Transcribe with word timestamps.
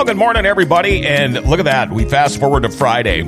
Well, 0.00 0.06
good 0.06 0.16
morning, 0.16 0.46
everybody. 0.46 1.06
And 1.06 1.34
look 1.44 1.58
at 1.58 1.66
that. 1.66 1.90
We 1.90 2.06
fast 2.06 2.40
forward 2.40 2.62
to 2.62 2.70
Friday. 2.70 3.20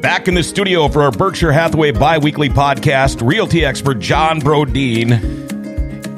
Back 0.00 0.26
in 0.26 0.32
the 0.32 0.42
studio 0.42 0.88
for 0.88 1.02
our 1.02 1.10
Berkshire 1.10 1.52
Hathaway 1.52 1.90
bi 1.90 2.16
weekly 2.16 2.48
podcast, 2.48 3.20
realty 3.20 3.62
expert 3.62 3.98
Jon 3.98 4.40
Broden 4.40 5.10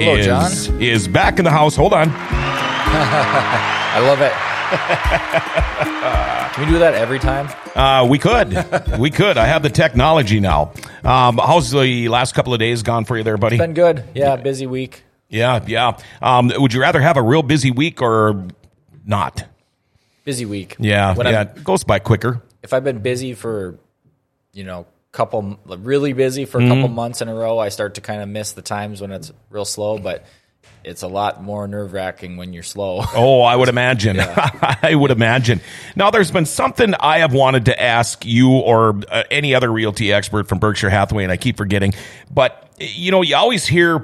Hello, 0.00 0.14
is, 0.14 0.68
Jon. 0.68 0.80
is 0.80 1.08
back 1.08 1.40
in 1.40 1.44
the 1.44 1.50
house. 1.50 1.74
Hold 1.74 1.92
on. 1.92 2.08
I 2.14 3.98
love 4.04 4.20
it. 4.20 4.30
Can 6.54 6.64
we 6.64 6.72
do 6.74 6.78
that 6.78 6.94
every 6.94 7.18
time? 7.18 7.48
Uh, 7.74 8.06
we 8.06 8.20
could. 8.20 8.96
we 8.96 9.10
could. 9.10 9.38
I 9.38 9.46
have 9.46 9.64
the 9.64 9.70
technology 9.70 10.38
now. 10.38 10.72
Um, 11.02 11.38
how's 11.38 11.72
the 11.72 12.06
last 12.06 12.36
couple 12.36 12.54
of 12.54 12.60
days 12.60 12.84
gone 12.84 13.04
for 13.04 13.18
you 13.18 13.24
there, 13.24 13.38
buddy? 13.38 13.56
It's 13.56 13.60
been 13.60 13.74
good. 13.74 14.04
Yeah, 14.14 14.36
busy 14.36 14.68
week. 14.68 15.02
Yeah, 15.28 15.64
yeah. 15.66 15.98
Um, 16.20 16.52
would 16.58 16.72
you 16.72 16.80
rather 16.80 17.00
have 17.00 17.16
a 17.16 17.22
real 17.22 17.42
busy 17.42 17.72
week 17.72 18.00
or 18.00 18.46
not? 19.06 19.44
Busy 20.24 20.44
week. 20.46 20.76
Yeah, 20.78 21.14
When 21.14 21.26
yeah. 21.26 21.40
I'm, 21.40 21.48
It 21.56 21.64
goes 21.64 21.84
by 21.84 21.98
quicker. 21.98 22.40
if 22.62 22.72
I've 22.72 22.84
been 22.84 23.00
busy 23.00 23.34
for, 23.34 23.78
you 24.52 24.64
know, 24.64 24.86
couple 25.10 25.58
really 25.66 26.14
busy 26.14 26.46
for 26.46 26.58
a 26.58 26.66
couple 26.66 26.88
months 26.88 27.20
in 27.20 27.28
a 27.28 27.34
row, 27.34 27.58
I 27.58 27.68
start 27.68 27.94
to 27.96 28.00
kind 28.00 28.22
of 28.22 28.28
miss 28.30 28.52
the 28.52 28.62
times 28.62 29.00
when 29.02 29.10
it's 29.12 29.30
real 29.50 29.66
slow. 29.66 29.98
But 29.98 30.24
it's 30.84 31.02
a 31.02 31.06
lot 31.08 31.42
more 31.42 31.68
nerve 31.68 31.92
wracking 31.92 32.36
when 32.38 32.52
you're 32.52 32.62
slow. 32.62 33.02
Oh, 33.14 33.42
I 33.42 33.54
would 33.54 33.68
imagine. 33.68 34.18
I 34.20 34.94
would 34.94 35.10
imagine. 35.10 35.60
Now, 35.96 36.10
there's 36.10 36.30
been 36.30 36.46
something 36.46 36.94
I 36.94 37.18
have 37.18 37.34
wanted 37.34 37.66
to 37.66 37.82
ask 37.82 38.24
you 38.24 38.50
or 38.52 39.00
uh, 39.10 39.24
any 39.30 39.54
other 39.54 39.70
realty 39.70 40.12
expert 40.12 40.48
from 40.48 40.58
Berkshire 40.58 40.88
Hathaway, 40.90 41.24
and 41.24 41.32
I 41.32 41.36
keep 41.36 41.56
forgetting. 41.56 41.92
But, 42.32 42.70
you 42.78 43.10
know, 43.10 43.22
you 43.22 43.36
always 43.36 43.66
hear 43.66 44.02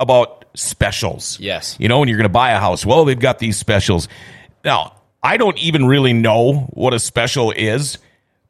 about 0.00 0.45
specials. 0.56 1.38
Yes. 1.38 1.76
You 1.78 1.88
know, 1.88 2.00
when 2.00 2.08
you're 2.08 2.18
going 2.18 2.28
to 2.28 2.28
buy 2.28 2.50
a 2.50 2.58
house, 2.58 2.84
well, 2.84 3.04
they've 3.04 3.18
got 3.18 3.38
these 3.38 3.56
specials. 3.56 4.08
Now, 4.64 4.96
I 5.22 5.36
don't 5.36 5.58
even 5.58 5.86
really 5.86 6.12
know 6.12 6.68
what 6.72 6.94
a 6.94 6.98
special 6.98 7.52
is, 7.52 7.98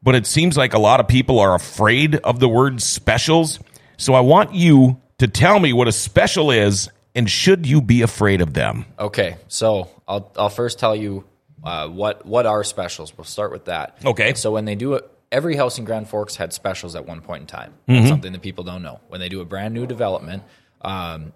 but 0.03 0.15
it 0.15 0.27
seems 0.27 0.57
like 0.57 0.73
a 0.73 0.79
lot 0.79 1.01
of 1.01 1.09
people 1.09 1.39
are 1.39 1.55
afraid 1.55 2.17
of 2.17 2.41
the 2.41 2.49
word 2.49 2.81
specials. 2.81 3.59
So 3.97 4.15
I 4.15 4.21
want 4.21 4.55
you 4.55 5.01
to 5.19 5.29
tell 5.29 5.59
me 5.59 5.73
what 5.73 5.89
a 5.89 5.93
special 5.93 6.51
is 6.51 6.89
and 7.17 7.29
should 7.31 7.67
you 7.67 7.81
be 7.81 8.03
afraid 8.03 8.43
of 8.43 8.53
them? 8.53 8.85
Okay, 8.99 9.37
so 9.49 9.89
I'll 10.07 10.31
I'll 10.37 10.51
first 10.51 10.79
tell 10.79 10.95
you 10.95 11.25
uh, 11.65 11.89
what 11.89 12.27
what 12.27 12.47
are 12.47 12.63
specials. 12.63 13.17
We'll 13.17 13.25
start 13.25 13.51
with 13.51 13.65
that. 13.65 13.99
Okay. 14.05 14.35
So 14.35 14.53
when 14.53 14.67
they 14.67 14.75
do 14.75 14.95
it, 14.95 15.11
every 15.33 15.57
house 15.57 15.79
in 15.79 15.87
Grand 15.87 16.09
Forks 16.09 16.37
had 16.37 16.53
specials 16.53 16.95
at 16.95 17.07
one 17.07 17.23
point 17.23 17.41
in 17.41 17.47
time. 17.47 17.75
That's 17.89 18.09
something 18.09 18.33
that 18.33 18.43
people 18.43 18.65
don't 18.65 18.83
know. 18.83 19.01
When 19.09 19.19
they 19.19 19.31
do 19.31 19.41
a 19.41 19.47
brand 19.47 19.73
new 19.73 19.87
development, 19.87 20.43
um, 20.83 21.33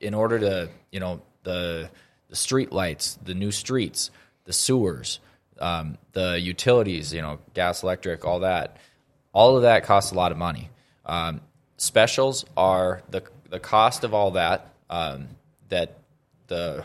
in 0.00 0.14
order 0.14 0.38
to 0.38 0.68
you 0.90 1.00
know 1.00 1.20
the 1.42 1.90
the 2.28 2.36
street 2.36 2.72
lights, 2.72 3.18
the 3.24 3.34
new 3.34 3.50
streets, 3.50 4.10
the 4.44 4.52
sewers, 4.52 5.20
um, 5.60 5.98
the 6.12 6.38
utilities, 6.40 7.12
you 7.12 7.22
know, 7.22 7.38
gas, 7.54 7.82
electric, 7.82 8.24
all 8.24 8.40
that, 8.40 8.76
all 9.32 9.56
of 9.56 9.62
that 9.62 9.84
costs 9.84 10.12
a 10.12 10.14
lot 10.14 10.30
of 10.30 10.38
money. 10.38 10.70
Um, 11.06 11.40
specials 11.76 12.44
are 12.56 13.02
the 13.10 13.22
the 13.48 13.58
cost 13.58 14.04
of 14.04 14.12
all 14.12 14.32
that 14.32 14.72
um, 14.90 15.28
that 15.68 15.98
the 16.48 16.84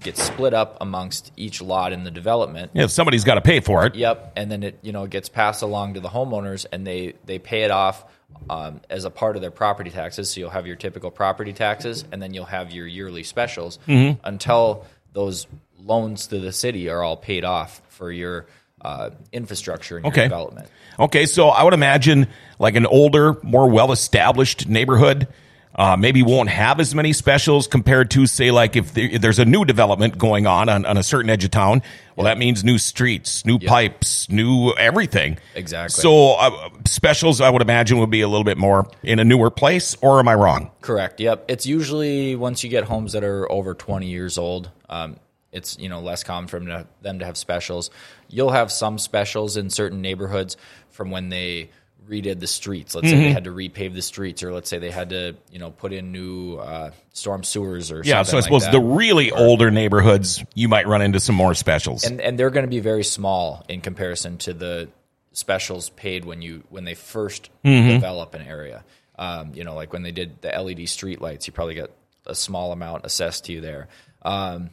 gets 0.00 0.22
split 0.22 0.54
up 0.54 0.78
amongst 0.80 1.32
each 1.36 1.60
lot 1.60 1.92
in 1.92 2.04
the 2.04 2.10
development. 2.10 2.70
Yeah, 2.74 2.86
somebody's 2.86 3.24
got 3.24 3.34
to 3.34 3.40
pay 3.40 3.60
for 3.60 3.86
it. 3.86 3.94
Yep, 3.94 4.32
and 4.36 4.50
then 4.50 4.62
it 4.62 4.78
you 4.82 4.92
know 4.92 5.06
gets 5.06 5.28
passed 5.28 5.62
along 5.62 5.94
to 5.94 6.00
the 6.00 6.08
homeowners, 6.08 6.66
and 6.70 6.86
they 6.86 7.14
they 7.24 7.38
pay 7.38 7.62
it 7.62 7.70
off 7.70 8.04
um, 8.50 8.80
as 8.90 9.04
a 9.04 9.10
part 9.10 9.36
of 9.36 9.42
their 9.42 9.50
property 9.50 9.90
taxes. 9.90 10.30
So 10.30 10.40
you'll 10.40 10.50
have 10.50 10.66
your 10.66 10.76
typical 10.76 11.10
property 11.10 11.52
taxes, 11.52 12.04
and 12.12 12.22
then 12.22 12.34
you'll 12.34 12.44
have 12.44 12.70
your 12.72 12.86
yearly 12.86 13.22
specials 13.22 13.78
Mm-hmm. 13.86 14.20
until 14.24 14.84
those 15.12 15.46
loans 15.78 16.26
to 16.28 16.38
the 16.38 16.52
city 16.52 16.88
are 16.88 17.02
all 17.02 17.16
paid 17.16 17.44
off 17.44 17.80
for 17.88 18.10
your 18.10 18.46
uh, 18.80 19.10
infrastructure 19.32 19.96
and 19.96 20.04
your 20.04 20.12
Okay. 20.12 20.22
development. 20.24 20.68
Okay, 20.98 21.26
so 21.26 21.48
I 21.48 21.62
would 21.62 21.74
imagine 21.74 22.26
like 22.58 22.74
an 22.76 22.86
older, 22.86 23.36
more 23.42 23.68
well 23.70 23.92
established 23.92 24.68
neighborhood. 24.68 25.26
Uh, 25.76 25.96
maybe 25.96 26.22
won't 26.22 26.48
have 26.48 26.78
as 26.78 26.94
many 26.94 27.12
specials 27.12 27.66
compared 27.66 28.10
to, 28.12 28.26
say, 28.26 28.52
like 28.52 28.76
if, 28.76 28.94
there, 28.94 29.08
if 29.08 29.20
there's 29.20 29.40
a 29.40 29.44
new 29.44 29.64
development 29.64 30.16
going 30.16 30.46
on, 30.46 30.68
on 30.68 30.86
on 30.86 30.96
a 30.96 31.02
certain 31.02 31.28
edge 31.30 31.44
of 31.44 31.50
town. 31.50 31.82
Well, 32.14 32.26
that 32.26 32.38
means 32.38 32.62
new 32.62 32.78
streets, 32.78 33.44
new 33.44 33.58
pipes, 33.58 34.28
new 34.28 34.72
everything. 34.74 35.38
Exactly. 35.56 36.00
So 36.00 36.34
uh, 36.34 36.70
specials, 36.86 37.40
I 37.40 37.50
would 37.50 37.62
imagine, 37.62 37.98
would 37.98 38.10
be 38.10 38.20
a 38.20 38.28
little 38.28 38.44
bit 38.44 38.56
more 38.56 38.88
in 39.02 39.18
a 39.18 39.24
newer 39.24 39.50
place. 39.50 39.96
Or 40.00 40.20
am 40.20 40.28
I 40.28 40.34
wrong? 40.34 40.70
Correct. 40.80 41.18
Yep. 41.18 41.46
It's 41.48 41.66
usually 41.66 42.36
once 42.36 42.62
you 42.62 42.70
get 42.70 42.84
homes 42.84 43.14
that 43.14 43.24
are 43.24 43.50
over 43.50 43.74
20 43.74 44.06
years 44.06 44.38
old, 44.38 44.70
um, 44.88 45.16
it's 45.50 45.78
you 45.78 45.88
know 45.88 46.00
less 46.00 46.22
common 46.22 46.48
for 46.48 46.58
them 46.58 46.68
to, 46.68 46.86
them 47.00 47.18
to 47.20 47.24
have 47.24 47.36
specials. 47.36 47.90
You'll 48.28 48.50
have 48.50 48.70
some 48.70 48.98
specials 48.98 49.56
in 49.56 49.70
certain 49.70 50.02
neighborhoods 50.02 50.56
from 50.90 51.10
when 51.10 51.30
they 51.30 51.70
redid 52.08 52.38
the 52.40 52.46
streets. 52.46 52.94
Let's 52.94 53.08
say 53.08 53.16
they 53.16 53.32
had 53.32 53.44
to 53.44 53.50
repave 53.50 53.94
the 53.94 54.02
streets, 54.02 54.42
or 54.42 54.52
let's 54.52 54.68
say 54.68 54.78
they 54.78 54.90
had 54.90 55.10
to 55.10 55.36
you 55.50 55.58
know 55.58 55.70
put 55.70 55.92
in 55.92 56.12
new 56.12 56.56
uh, 56.56 56.90
storm 57.12 57.42
sewers 57.44 57.90
or 57.90 58.02
Yeah. 58.04 58.22
So 58.24 58.36
I 58.36 58.40
suppose 58.40 58.62
like 58.64 58.72
the 58.72 58.80
really 58.80 59.30
older 59.32 59.70
neighborhoods, 59.70 60.44
you 60.54 60.68
might 60.68 60.86
run 60.86 61.00
into 61.02 61.20
some 61.20 61.34
more 61.34 61.54
specials. 61.54 62.04
and 62.04 62.20
and 62.20 62.38
they're 62.38 62.50
going 62.50 62.66
to 62.66 62.70
be 62.70 62.80
very 62.80 63.04
small 63.04 63.64
in 63.68 63.80
comparison 63.80 64.38
to 64.38 64.52
the 64.52 64.88
specials 65.32 65.88
paid 65.90 66.24
when 66.24 66.42
you 66.42 66.62
when 66.68 66.84
they 66.84 66.94
1st 66.94 67.48
Mm-hmm. 67.64 67.88
develop 67.88 68.34
an 68.34 68.42
area. 68.42 68.84
Um, 69.18 69.52
you 69.54 69.64
know, 69.64 69.74
like 69.74 69.92
when 69.92 70.02
they 70.02 70.12
did 70.12 70.42
the 70.42 70.48
LED 70.48 70.88
street 70.88 71.20
lights, 71.20 71.46
you 71.46 71.52
probably 71.52 71.74
got 71.76 71.90
a 72.26 72.34
small 72.34 72.72
amount 72.72 73.04
assessed 73.06 73.44
to 73.46 73.52
you 73.52 73.60
there. 73.60 73.88
Um, 74.22 74.70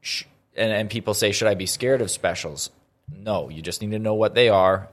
sh- 0.00 0.24
and, 0.56 0.70
and 0.72 0.90
people 0.90 1.14
say, 1.14 1.32
should 1.32 1.48
I 1.48 1.54
be 1.54 1.66
scared 1.66 2.00
of 2.02 2.10
specials? 2.10 2.70
No, 3.14 3.48
you 3.50 3.62
just 3.62 3.80
need 3.82 3.92
to 3.92 3.98
know 3.98 4.14
what 4.14 4.34
they 4.34 4.48
are. 4.48 4.88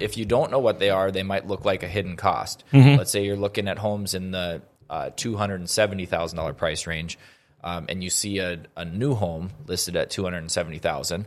If 0.00 0.16
you 0.16 0.24
don't 0.24 0.50
know 0.50 0.60
what 0.60 0.78
they 0.78 0.90
are, 0.90 1.10
they 1.10 1.22
might 1.22 1.46
look 1.46 1.64
like 1.64 1.82
a 1.82 1.88
hidden 1.88 2.16
cost. 2.16 2.62
Let's 2.96 3.10
say 3.10 3.24
you're 3.24 3.36
looking 3.36 3.66
at 3.68 3.78
homes 3.78 4.14
in 4.14 4.30
the 4.30 4.62
uh, 4.88 5.10
two 5.16 5.36
hundred 5.36 5.56
and 5.60 5.68
seventy 5.70 6.06
thousand 6.06 6.36
dollar 6.36 6.52
price 6.52 6.86
range, 6.86 7.18
um, 7.62 7.86
and 7.88 8.02
you 8.02 8.10
see 8.10 8.38
a, 8.38 8.60
a 8.76 8.84
new 8.84 9.14
home 9.14 9.50
listed 9.66 9.96
at 9.96 10.10
two 10.10 10.22
hundred 10.24 10.38
and 10.38 10.50
seventy 10.50 10.78
thousand. 10.78 11.26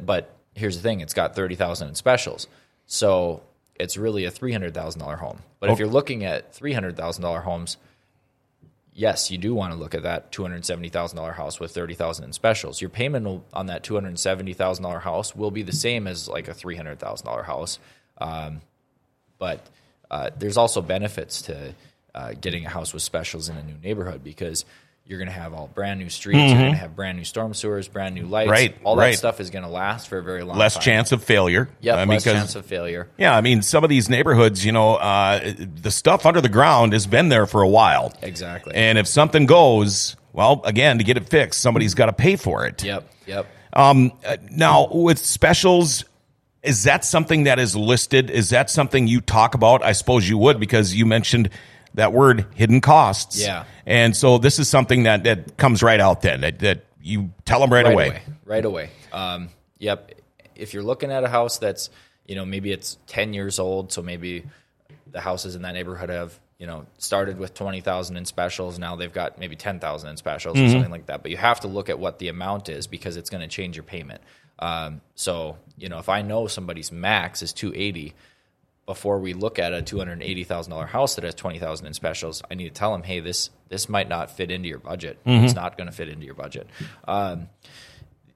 But 0.00 0.34
here's 0.54 0.76
the 0.76 0.82
thing: 0.82 1.00
it's 1.00 1.14
got 1.14 1.36
thirty 1.36 1.54
thousand 1.54 1.88
in 1.88 1.94
specials, 1.94 2.48
so 2.86 3.42
it's 3.76 3.96
really 3.96 4.24
a 4.24 4.30
three 4.30 4.52
hundred 4.52 4.74
thousand 4.74 5.00
dollar 5.00 5.16
home. 5.16 5.38
But 5.60 5.70
if 5.70 5.78
you're 5.78 5.88
looking 5.88 6.24
at 6.24 6.52
three 6.54 6.72
hundred 6.72 6.96
thousand 6.96 7.22
dollar 7.22 7.40
homes, 7.40 7.76
yes, 8.94 9.30
you 9.30 9.38
do 9.38 9.54
want 9.54 9.72
to 9.72 9.78
look 9.78 9.94
at 9.94 10.02
that 10.02 10.32
two 10.32 10.42
hundred 10.42 10.64
seventy 10.64 10.88
thousand 10.88 11.16
dollar 11.16 11.32
house 11.32 11.58
with 11.58 11.72
thirty 11.72 11.94
thousand 11.94 12.24
in 12.26 12.32
specials. 12.32 12.80
Your 12.80 12.90
payment 12.90 13.42
on 13.52 13.66
that 13.66 13.82
two 13.82 13.94
hundred 13.94 14.18
seventy 14.18 14.52
thousand 14.52 14.82
dollar 14.82 14.98
house 14.98 15.34
will 15.34 15.50
be 15.50 15.62
the 15.62 15.72
same 15.72 16.06
as 16.06 16.28
like 16.28 16.48
a 16.48 16.54
three 16.54 16.76
hundred 16.76 16.98
thousand 16.98 17.26
dollar 17.26 17.42
house, 17.42 17.78
um, 18.18 18.60
but 19.38 19.66
uh, 20.10 20.30
there's 20.36 20.56
also 20.56 20.82
benefits 20.82 21.42
to 21.42 21.74
uh, 22.14 22.32
getting 22.40 22.66
a 22.66 22.68
house 22.68 22.92
with 22.92 23.02
specials 23.02 23.48
in 23.48 23.56
a 23.56 23.62
new 23.62 23.76
neighborhood 23.82 24.22
because 24.22 24.64
you're 25.04 25.18
going 25.18 25.28
to 25.28 25.34
have 25.34 25.52
all 25.52 25.66
brand 25.74 25.98
new 26.00 26.08
streets, 26.08 26.38
you're 26.38 26.58
going 26.58 26.72
to 26.72 26.78
have 26.78 26.94
brand 26.96 27.18
new 27.18 27.24
storm 27.24 27.54
sewers, 27.54 27.88
brand 27.88 28.14
new 28.14 28.24
lights. 28.26 28.44
Mm-hmm. 28.46 28.52
Right, 28.52 28.76
all 28.84 28.96
right. 28.96 29.10
that 29.10 29.18
stuff 29.18 29.40
is 29.40 29.50
going 29.50 29.64
to 29.64 29.68
last 29.68 30.08
for 30.08 30.18
a 30.18 30.22
very 30.22 30.42
long 30.42 30.50
time. 30.52 30.58
less 30.60 30.74
time. 30.74 30.82
chance 30.82 31.12
of 31.12 31.22
failure. 31.24 31.68
I 31.84 31.96
mean, 31.96 32.08
less 32.08 32.24
'cause- 32.24 32.32
chance 32.32 32.54
of 32.54 32.64
failure. 32.66 33.08
Yeah, 33.18 33.36
I 33.36 33.40
mean, 33.40 33.62
some 33.62 33.82
of 33.84 33.90
these 33.90 34.08
neighborhoods, 34.08 34.64
you 34.64 34.72
know, 34.72 34.94
uh, 34.94 35.52
the 35.58 35.90
stuff 35.90 36.24
under 36.24 36.40
the 36.40 36.48
ground 36.48 36.92
has 36.92 37.06
been 37.06 37.28
there 37.28 37.46
for 37.46 37.62
a 37.62 37.68
while. 37.68 38.12
Exactly. 38.22 38.74
And 38.74 38.96
if 38.96 39.06
something 39.06 39.46
goes, 39.46 40.16
well, 40.32 40.62
again, 40.64 40.98
to 40.98 41.04
get 41.04 41.16
it 41.16 41.28
fixed, 41.28 41.60
somebody's 41.60 41.94
got 41.94 42.06
to 42.06 42.12
pay 42.12 42.36
for 42.36 42.64
it. 42.66 42.82
Yep, 42.84 43.08
yep. 43.26 43.46
Um, 43.74 44.12
uh, 44.24 44.36
now, 44.50 44.88
with 44.92 45.18
specials, 45.18 46.04
is 46.62 46.84
that 46.84 47.04
something 47.04 47.44
that 47.44 47.58
is 47.58 47.74
listed? 47.74 48.30
Is 48.30 48.50
that 48.50 48.70
something 48.70 49.08
you 49.08 49.20
talk 49.20 49.54
about? 49.54 49.82
I 49.82 49.92
suppose 49.92 50.28
you 50.28 50.38
would 50.38 50.60
because 50.60 50.94
you 50.94 51.06
mentioned 51.06 51.50
that 51.94 52.12
word 52.12 52.46
hidden 52.54 52.80
costs. 52.80 53.40
Yeah. 53.40 53.64
And 53.86 54.16
so 54.16 54.38
this 54.38 54.58
is 54.58 54.68
something 54.68 55.04
that, 55.04 55.24
that 55.24 55.56
comes 55.56 55.82
right 55.82 56.00
out 56.00 56.22
then, 56.22 56.40
that, 56.42 56.58
that 56.60 56.84
you 57.00 57.32
tell 57.44 57.60
them 57.60 57.72
right, 57.72 57.84
right 57.84 57.94
away. 57.94 58.08
away. 58.08 58.22
Right 58.44 58.64
away. 58.64 58.90
Um, 59.12 59.48
yep. 59.78 60.12
If 60.54 60.74
you're 60.74 60.82
looking 60.82 61.10
at 61.10 61.24
a 61.24 61.28
house 61.28 61.58
that's, 61.58 61.90
you 62.26 62.34
know, 62.34 62.44
maybe 62.44 62.72
it's 62.72 62.98
10 63.08 63.34
years 63.34 63.58
old, 63.58 63.92
so 63.92 64.02
maybe 64.02 64.44
the 65.10 65.20
houses 65.20 65.54
in 65.54 65.62
that 65.62 65.72
neighborhood 65.72 66.08
have, 66.08 66.38
you 66.58 66.66
know, 66.66 66.86
started 66.98 67.38
with 67.38 67.54
20,000 67.54 68.16
in 68.16 68.24
specials. 68.24 68.78
Now 68.78 68.94
they've 68.94 69.12
got 69.12 69.38
maybe 69.38 69.56
10,000 69.56 70.08
in 70.08 70.16
specials 70.16 70.58
or 70.58 70.68
something 70.68 70.92
like 70.92 71.06
that. 71.06 71.22
But 71.22 71.32
you 71.32 71.36
have 71.36 71.60
to 71.60 71.68
look 71.68 71.88
at 71.88 71.98
what 71.98 72.20
the 72.20 72.28
amount 72.28 72.68
is 72.68 72.86
because 72.86 73.16
it's 73.16 73.30
going 73.30 73.40
to 73.40 73.48
change 73.48 73.76
your 73.76 73.82
payment. 73.82 74.22
Um, 74.60 75.00
so, 75.16 75.58
you 75.76 75.88
know, 75.88 75.98
if 75.98 76.08
I 76.08 76.22
know 76.22 76.46
somebody's 76.46 76.92
max 76.92 77.42
is 77.42 77.52
280, 77.52 78.14
before 78.86 79.18
we 79.18 79.32
look 79.32 79.58
at 79.58 79.72
a 79.72 79.82
two 79.82 79.98
hundred 79.98 80.22
eighty 80.22 80.44
thousand 80.44 80.70
dollar 80.70 80.86
house 80.86 81.14
that 81.14 81.24
has 81.24 81.34
twenty 81.34 81.58
thousand 81.58 81.86
in 81.86 81.94
specials, 81.94 82.42
I 82.50 82.54
need 82.54 82.64
to 82.64 82.74
tell 82.74 82.92
them, 82.92 83.02
hey, 83.02 83.20
this 83.20 83.50
this 83.68 83.88
might 83.88 84.08
not 84.08 84.30
fit 84.30 84.50
into 84.50 84.68
your 84.68 84.78
budget. 84.78 85.18
It's 85.44 85.54
not 85.54 85.76
going 85.78 85.88
to 85.88 85.94
fit 85.94 86.08
into 86.08 86.26
your 86.26 86.34
budget. 86.34 86.66
Um, 87.06 87.48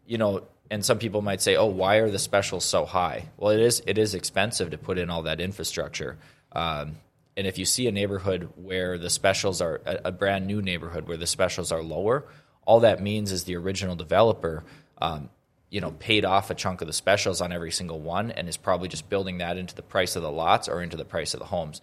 you 0.06 0.18
know, 0.18 0.46
and 0.70 0.84
some 0.84 0.98
people 0.98 1.20
might 1.22 1.40
say, 1.40 1.56
oh, 1.56 1.66
why 1.66 1.96
are 1.96 2.10
the 2.10 2.18
specials 2.18 2.64
so 2.64 2.84
high? 2.84 3.28
Well, 3.36 3.50
it 3.50 3.60
is 3.60 3.82
it 3.86 3.98
is 3.98 4.14
expensive 4.14 4.70
to 4.70 4.78
put 4.78 4.98
in 4.98 5.10
all 5.10 5.22
that 5.22 5.40
infrastructure. 5.40 6.16
Um, 6.52 6.96
and 7.36 7.46
if 7.46 7.58
you 7.58 7.64
see 7.64 7.86
a 7.86 7.92
neighborhood 7.92 8.48
where 8.56 8.98
the 8.98 9.10
specials 9.10 9.60
are 9.60 9.82
a, 9.84 10.00
a 10.06 10.12
brand 10.12 10.46
new 10.46 10.62
neighborhood 10.62 11.06
where 11.06 11.18
the 11.18 11.26
specials 11.26 11.70
are 11.70 11.82
lower, 11.82 12.24
all 12.64 12.80
that 12.80 13.02
means 13.02 13.30
is 13.30 13.44
the 13.44 13.56
original 13.56 13.94
developer 13.94 14.64
um, 14.98 15.28
you 15.70 15.80
know, 15.80 15.90
paid 15.92 16.24
off 16.24 16.50
a 16.50 16.54
chunk 16.54 16.80
of 16.80 16.86
the 16.86 16.92
specials 16.92 17.40
on 17.40 17.52
every 17.52 17.72
single 17.72 18.00
one, 18.00 18.30
and 18.30 18.48
is 18.48 18.56
probably 18.56 18.88
just 18.88 19.08
building 19.08 19.38
that 19.38 19.56
into 19.56 19.74
the 19.74 19.82
price 19.82 20.16
of 20.16 20.22
the 20.22 20.30
lots 20.30 20.68
or 20.68 20.82
into 20.82 20.96
the 20.96 21.04
price 21.04 21.34
of 21.34 21.40
the 21.40 21.46
homes. 21.46 21.80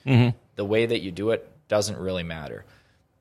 The 0.56 0.66
way 0.66 0.86
that 0.86 1.02
you 1.02 1.12
do 1.12 1.32
it 1.32 1.50
doesn't 1.68 1.98
really 1.98 2.24
matter. 2.24 2.66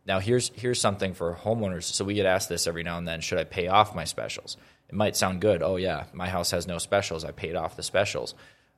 Now 0.06 0.18
here's 0.18 0.50
here's 0.54 0.80
something 0.80 1.14
for 1.14 1.34
homeowners. 1.34 1.84
So 1.84 2.04
we 2.04 2.14
get 2.14 2.26
asked 2.26 2.48
this 2.48 2.66
every 2.66 2.82
now 2.82 2.98
and 2.98 3.06
then: 3.06 3.20
Should 3.20 3.38
I 3.38 3.44
pay 3.44 3.68
off 3.68 3.94
my 3.94 4.04
specials? 4.04 4.56
It 4.88 4.94
might 4.94 5.16
sound 5.16 5.40
good. 5.40 5.62
Oh 5.62 5.76
yeah, 5.76 6.04
my 6.12 6.28
house 6.28 6.50
has 6.50 6.66
no 6.66 6.78
specials. 6.78 7.24
I 7.24 7.30
paid 7.30 7.56
off 7.56 7.76
the 7.76 7.82
specials. 7.82 8.34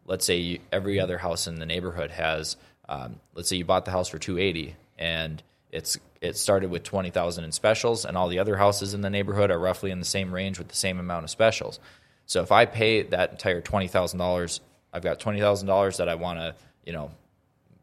Let's 0.06 0.26
say 0.26 0.36
you, 0.36 0.58
every 0.70 1.00
other 1.00 1.18
house 1.18 1.46
in 1.46 1.56
the 1.56 1.66
neighborhood 1.66 2.10
has. 2.10 2.56
Um, 2.88 3.20
let's 3.34 3.48
say 3.48 3.56
you 3.56 3.64
bought 3.64 3.86
the 3.86 3.90
house 3.90 4.08
for 4.08 4.18
two 4.18 4.38
eighty, 4.38 4.76
and 4.98 5.42
it's 5.74 5.98
it 6.20 6.36
started 6.36 6.70
with 6.70 6.84
twenty 6.84 7.10
thousand 7.10 7.44
in 7.44 7.52
specials, 7.52 8.04
and 8.04 8.16
all 8.16 8.28
the 8.28 8.38
other 8.38 8.56
houses 8.56 8.94
in 8.94 9.00
the 9.02 9.10
neighborhood 9.10 9.50
are 9.50 9.58
roughly 9.58 9.90
in 9.90 9.98
the 9.98 10.04
same 10.06 10.32
range 10.32 10.58
with 10.58 10.68
the 10.68 10.76
same 10.76 10.98
amount 10.98 11.24
of 11.24 11.30
specials. 11.30 11.80
So 12.26 12.40
if 12.42 12.50
I 12.52 12.64
pay 12.64 13.02
that 13.02 13.32
entire 13.32 13.60
twenty 13.60 13.88
thousand 13.88 14.18
dollars, 14.20 14.60
I've 14.92 15.02
got 15.02 15.20
twenty 15.20 15.40
thousand 15.40 15.66
dollars 15.66 15.98
that 15.98 16.08
I 16.08 16.14
want 16.14 16.38
to, 16.38 16.54
you 16.86 16.92
know, 16.92 17.10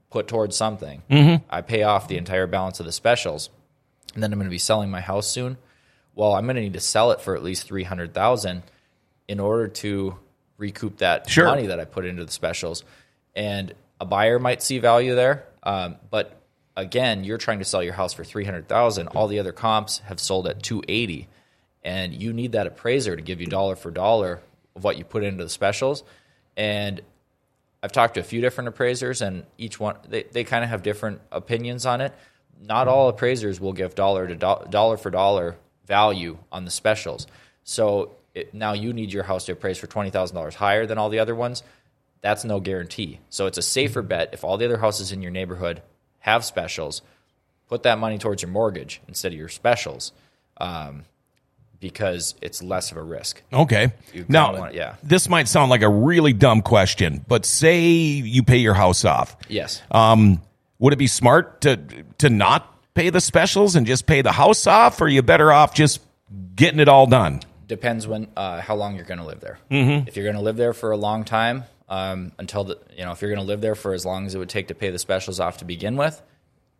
put 0.09 0.27
towards 0.27 0.55
something. 0.55 1.03
I 1.49 1.61
pay 1.61 1.83
off 1.83 2.07
the 2.07 2.17
entire 2.17 2.47
balance 2.47 2.79
of 2.79 2.85
the 2.85 2.91
specials, 2.91 3.49
and 4.13 4.23
then 4.23 4.31
I'm 4.33 4.39
going 4.39 4.47
to 4.47 4.51
be 4.51 4.57
selling 4.57 4.89
my 4.89 5.01
house 5.01 5.27
soon. 5.27 5.57
Well, 6.15 6.33
I'm 6.33 6.45
going 6.45 6.55
to 6.55 6.61
need 6.61 6.73
to 6.73 6.79
sell 6.79 7.11
it 7.11 7.21
for 7.21 7.35
at 7.35 7.43
least 7.43 7.65
three 7.67 7.83
hundred 7.83 8.13
thousand 8.13 8.63
in 9.27 9.39
order 9.39 9.67
to 9.67 10.17
recoup 10.57 10.97
that 10.97 11.29
Sure. 11.29 11.45
money 11.45 11.67
that 11.67 11.79
I 11.79 11.85
put 11.85 12.05
into 12.05 12.25
the 12.25 12.31
specials. 12.31 12.83
And 13.35 13.73
a 13.99 14.05
buyer 14.05 14.39
might 14.39 14.61
see 14.63 14.79
value 14.79 15.15
there, 15.15 15.45
um, 15.63 15.95
but 16.09 16.40
again, 16.75 17.23
you're 17.23 17.37
trying 17.37 17.59
to 17.59 17.65
sell 17.65 17.83
your 17.83 17.93
house 17.93 18.13
for 18.13 18.23
three 18.23 18.45
hundred 18.45 18.67
thousand. 18.67 19.07
All 19.09 19.27
the 19.27 19.39
other 19.39 19.51
comps 19.51 19.99
have 19.99 20.19
sold 20.19 20.47
at 20.47 20.63
two 20.63 20.81
eighty, 20.87 21.27
and 21.83 22.13
you 22.13 22.33
need 22.33 22.53
that 22.53 22.67
appraiser 22.67 23.15
to 23.15 23.21
give 23.21 23.41
you 23.41 23.47
dollar 23.47 23.75
for 23.75 23.91
dollar 23.91 24.41
of 24.75 24.83
what 24.83 24.97
you 24.97 25.03
put 25.03 25.23
into 25.23 25.43
the 25.43 25.49
specials. 25.49 26.03
And 26.55 27.01
I've 27.83 27.91
talked 27.91 28.13
to 28.15 28.19
a 28.19 28.23
few 28.23 28.41
different 28.41 28.67
appraisers, 28.67 29.21
and 29.21 29.45
each 29.57 29.79
one 29.79 29.97
they, 30.07 30.23
they 30.23 30.43
kind 30.43 30.63
of 30.63 30.69
have 30.69 30.83
different 30.83 31.21
opinions 31.31 31.85
on 31.85 32.01
it. 32.01 32.13
Not 32.63 32.87
all 32.87 33.09
appraisers 33.09 33.59
will 33.59 33.73
give 33.73 33.95
dollar 33.95 34.27
to 34.27 34.35
do, 34.35 34.55
dollar 34.69 34.97
for 34.97 35.09
dollar 35.09 35.55
value 35.87 36.37
on 36.51 36.63
the 36.63 36.71
specials. 36.71 37.25
So 37.63 38.11
it, 38.35 38.53
now 38.53 38.73
you 38.73 38.93
need 38.93 39.11
your 39.11 39.23
house 39.23 39.45
to 39.45 39.53
appraise 39.53 39.77
for 39.77 39.87
twenty 39.87 40.09
thousand 40.09 40.35
dollars 40.35 40.55
higher 40.55 40.85
than 40.85 40.97
all 40.97 41.09
the 41.09 41.19
other 41.19 41.35
ones. 41.35 41.63
That's 42.21 42.45
no 42.45 42.59
guarantee. 42.59 43.19
So 43.29 43.47
it's 43.47 43.57
a 43.57 43.63
safer 43.63 44.03
bet 44.03 44.29
if 44.33 44.43
all 44.43 44.57
the 44.57 44.65
other 44.65 44.77
houses 44.77 45.11
in 45.11 45.23
your 45.23 45.31
neighborhood 45.31 45.81
have 46.21 46.43
specials. 46.43 47.01
Put 47.67 47.83
that 47.83 47.99
money 47.99 48.17
towards 48.17 48.41
your 48.41 48.51
mortgage 48.51 49.01
instead 49.07 49.31
of 49.31 49.37
your 49.37 49.49
specials, 49.49 50.11
um, 50.57 51.03
because 51.79 52.35
it's 52.41 52.61
less 52.61 52.91
of 52.91 52.97
a 52.97 53.03
risk. 53.03 53.41
Okay. 53.51 53.91
Now, 54.27 54.57
want- 54.57 54.73
yeah. 54.73 54.95
this 55.03 55.29
might 55.29 55.47
sound 55.47 55.69
like 55.69 55.81
a 55.81 55.89
really 55.89 56.33
dumb 56.33 56.61
question, 56.61 57.23
but 57.27 57.45
say 57.45 57.81
you 57.81 58.43
pay 58.43 58.57
your 58.57 58.73
house 58.73 59.05
off. 59.05 59.35
Yes. 59.47 59.81
Um, 59.91 60.41
would 60.79 60.93
it 60.93 60.97
be 60.97 61.07
smart 61.07 61.61
to 61.61 61.79
to 62.17 62.29
not 62.29 62.67
pay 62.93 63.09
the 63.09 63.21
specials 63.21 63.75
and 63.75 63.85
just 63.85 64.05
pay 64.05 64.21
the 64.21 64.31
house 64.31 64.67
off, 64.67 64.99
or 64.99 65.05
are 65.05 65.07
you 65.07 65.21
better 65.21 65.51
off 65.51 65.73
just 65.73 66.01
getting 66.55 66.79
it 66.79 66.87
all 66.89 67.05
done? 67.07 67.41
depends 67.71 68.05
when 68.05 68.27
uh, 68.35 68.59
how 68.59 68.75
long 68.75 68.97
you're 68.97 69.05
going 69.05 69.17
to 69.17 69.25
live 69.25 69.39
there. 69.39 69.57
Mm-hmm. 69.71 70.05
If 70.05 70.17
you're 70.17 70.25
going 70.25 70.35
to 70.35 70.41
live 70.41 70.57
there 70.57 70.73
for 70.73 70.91
a 70.91 70.97
long 70.97 71.23
time, 71.23 71.63
um, 71.91 72.31
until 72.39 72.63
the 72.63 72.79
you 72.97 73.03
know 73.05 73.11
if 73.11 73.21
you're 73.21 73.29
going 73.29 73.41
to 73.41 73.47
live 73.47 73.61
there 73.61 73.75
for 73.75 73.93
as 73.93 74.05
long 74.05 74.25
as 74.25 74.33
it 74.33 74.39
would 74.39 74.49
take 74.49 74.69
to 74.69 74.75
pay 74.75 74.89
the 74.89 74.97
specials 74.97 75.39
off 75.39 75.57
to 75.57 75.65
begin 75.65 75.95
with, 75.97 76.19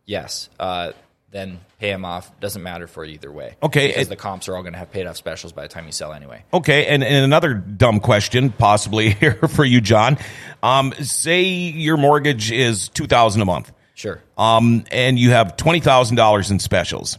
yes, 0.06 0.48
uh, 0.58 0.92
then 1.30 1.60
pay 1.78 1.90
them 1.90 2.04
off. 2.04 2.30
Doesn't 2.40 2.62
matter 2.62 2.86
for 2.86 3.04
either 3.04 3.30
way. 3.30 3.56
Okay, 3.62 3.88
because 3.88 4.06
it- 4.06 4.10
the 4.10 4.16
comps 4.16 4.48
are 4.48 4.56
all 4.56 4.62
going 4.62 4.72
to 4.72 4.78
have 4.78 4.90
paid 4.90 5.06
off 5.06 5.16
specials 5.16 5.52
by 5.52 5.62
the 5.62 5.68
time 5.68 5.86
you 5.86 5.92
sell 5.92 6.12
anyway. 6.12 6.42
Okay, 6.52 6.86
and, 6.86 7.02
and 7.04 7.24
another 7.24 7.54
dumb 7.54 8.00
question, 8.00 8.50
possibly 8.50 9.10
here 9.20 9.34
for 9.48 9.64
you, 9.64 9.80
Jon. 9.80 10.18
Um, 10.62 10.92
say 11.02 11.42
your 11.44 11.96
mortgage 11.96 12.50
is 12.50 12.88
two 12.88 13.06
thousand 13.06 13.42
a 13.42 13.44
month, 13.44 13.70
Sure. 13.94 14.20
um, 14.38 14.84
and 14.90 15.18
you 15.18 15.30
have 15.30 15.56
twenty 15.56 15.80
thousand 15.80 16.16
dollars 16.16 16.50
in 16.50 16.58
specials. 16.58 17.18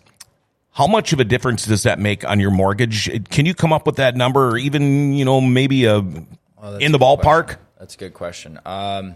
How 0.72 0.88
much 0.88 1.13
of 1.13 1.19
a 1.19 1.24
difference 1.24 1.68
does 1.68 1.84
that 1.84 2.00
make 2.00 2.28
on 2.28 2.40
your 2.40 2.50
mortgage? 2.50 3.07
Can 3.30 3.45
you 3.45 3.54
come 3.54 3.72
up 3.72 3.86
with 3.86 3.98
that 3.98 4.16
number, 4.16 4.50
or 4.50 4.57
even 4.57 5.13
you 5.13 5.24
know 5.25 5.40
maybe 5.40 5.86
a 5.86 5.98
in 5.98 6.92
the 6.92 6.98
ballpark? 7.00 7.57
That's 7.83 7.95
a 7.95 7.97
good 7.97 8.13
question. 8.13 8.62
Um, 8.65 9.15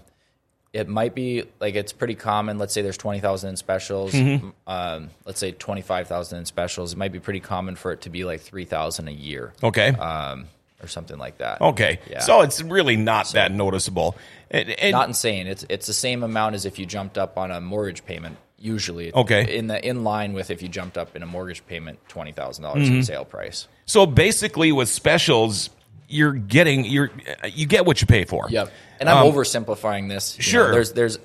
it 0.73 0.89
might 0.89 1.15
be 1.15 1.45
like 1.61 1.75
it's 1.75 1.93
pretty 1.93 2.15
common. 2.15 2.57
Let's 2.57 2.73
say 2.73 2.81
there's 2.81 2.97
twenty 2.97 3.21
thousand 3.21 3.51
in 3.51 3.55
specials. 3.55 4.11
Mm-hmm. 4.11 4.49
Um, 4.67 5.09
let's 5.23 5.39
say 5.39 5.53
twenty 5.53 5.81
five 5.81 6.07
thousand 6.09 6.39
in 6.39 6.45
specials. 6.45 6.91
It 6.91 6.97
might 6.97 7.13
be 7.13 7.19
pretty 7.21 7.39
common 7.39 7.77
for 7.77 7.93
it 7.93 8.01
to 8.01 8.09
be 8.09 8.25
like 8.25 8.41
three 8.41 8.65
thousand 8.65 9.07
a 9.07 9.11
year. 9.11 9.53
Okay, 9.63 9.87
um, 9.91 10.47
or 10.83 10.87
something 10.87 11.17
like 11.17 11.37
that. 11.37 11.61
okay. 11.61 11.99
Yeah. 12.09 12.19
So 12.19 12.41
it's 12.41 12.61
really 12.61 12.97
not 12.97 13.29
that 13.31 13.53
noticeable. 13.53 14.17
And, 14.51 14.69
and- 14.71 14.91
Not 14.91 15.07
insane. 15.07 15.47
It's 15.47 15.65
it's 15.69 15.87
the 15.87 15.93
same 15.93 16.21
amount 16.23 16.55
as 16.55 16.65
if 16.65 16.77
you 16.77 16.85
jumped 16.85 17.17
up 17.17 17.37
on 17.37 17.49
a 17.51 17.61
mortgage 17.61 18.05
payment. 18.05 18.35
Usually, 18.59 19.13
Okay. 19.13 19.55
in 19.57 19.67
the 19.67 19.87
in 19.87 20.03
line 20.03 20.33
with 20.33 20.49
if 20.49 20.61
you 20.63 20.67
jumped 20.67 20.97
up 20.97 21.15
in 21.15 21.23
a 21.23 21.27
mortgage 21.27 21.65
payment 21.67 21.99
twenty 22.09 22.33
thousand 22.33 22.65
Mm-hmm. 22.65 22.73
dollars 22.73 22.89
in 22.89 23.03
sale 23.03 23.23
price. 23.23 23.67
so 23.85 24.05
basically, 24.05 24.71
with 24.73 24.89
specials, 24.89 25.69
you're 26.07 26.33
getting 26.33 26.85
you're 26.85 27.11
you 27.51 27.65
get 27.65 27.85
what 27.85 28.01
you 28.01 28.07
pay 28.07 28.25
for. 28.25 28.47
Yep. 28.49 28.71
And 28.99 29.09
I'm 29.09 29.27
Um, 29.27 29.33
oversimplifying 29.33 30.09
this. 30.09 30.35
you 30.37 30.39
know. 30.41 30.65
sure. 30.65 30.71
there's 30.71 30.93
there's 30.93 31.19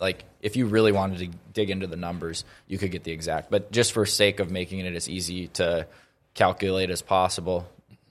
like 0.00 0.24
if 0.42 0.56
you 0.56 0.66
really 0.66 0.92
wanted 0.92 1.18
to 1.18 1.38
dig 1.54 1.70
into 1.70 1.86
the 1.86 1.96
numbers, 1.96 2.44
you 2.68 2.78
could 2.78 2.90
get 2.90 3.02
the 3.04 3.12
exact. 3.12 3.50
But 3.50 3.72
just 3.72 3.92
for 3.92 4.04
sake 4.06 4.40
of 4.40 4.50
making 4.50 4.80
it 4.80 4.94
as 4.94 5.08
easy 5.08 5.48
to 5.48 5.86
calculate 6.34 6.90
as 6.90 7.02
possible, 7.02 7.66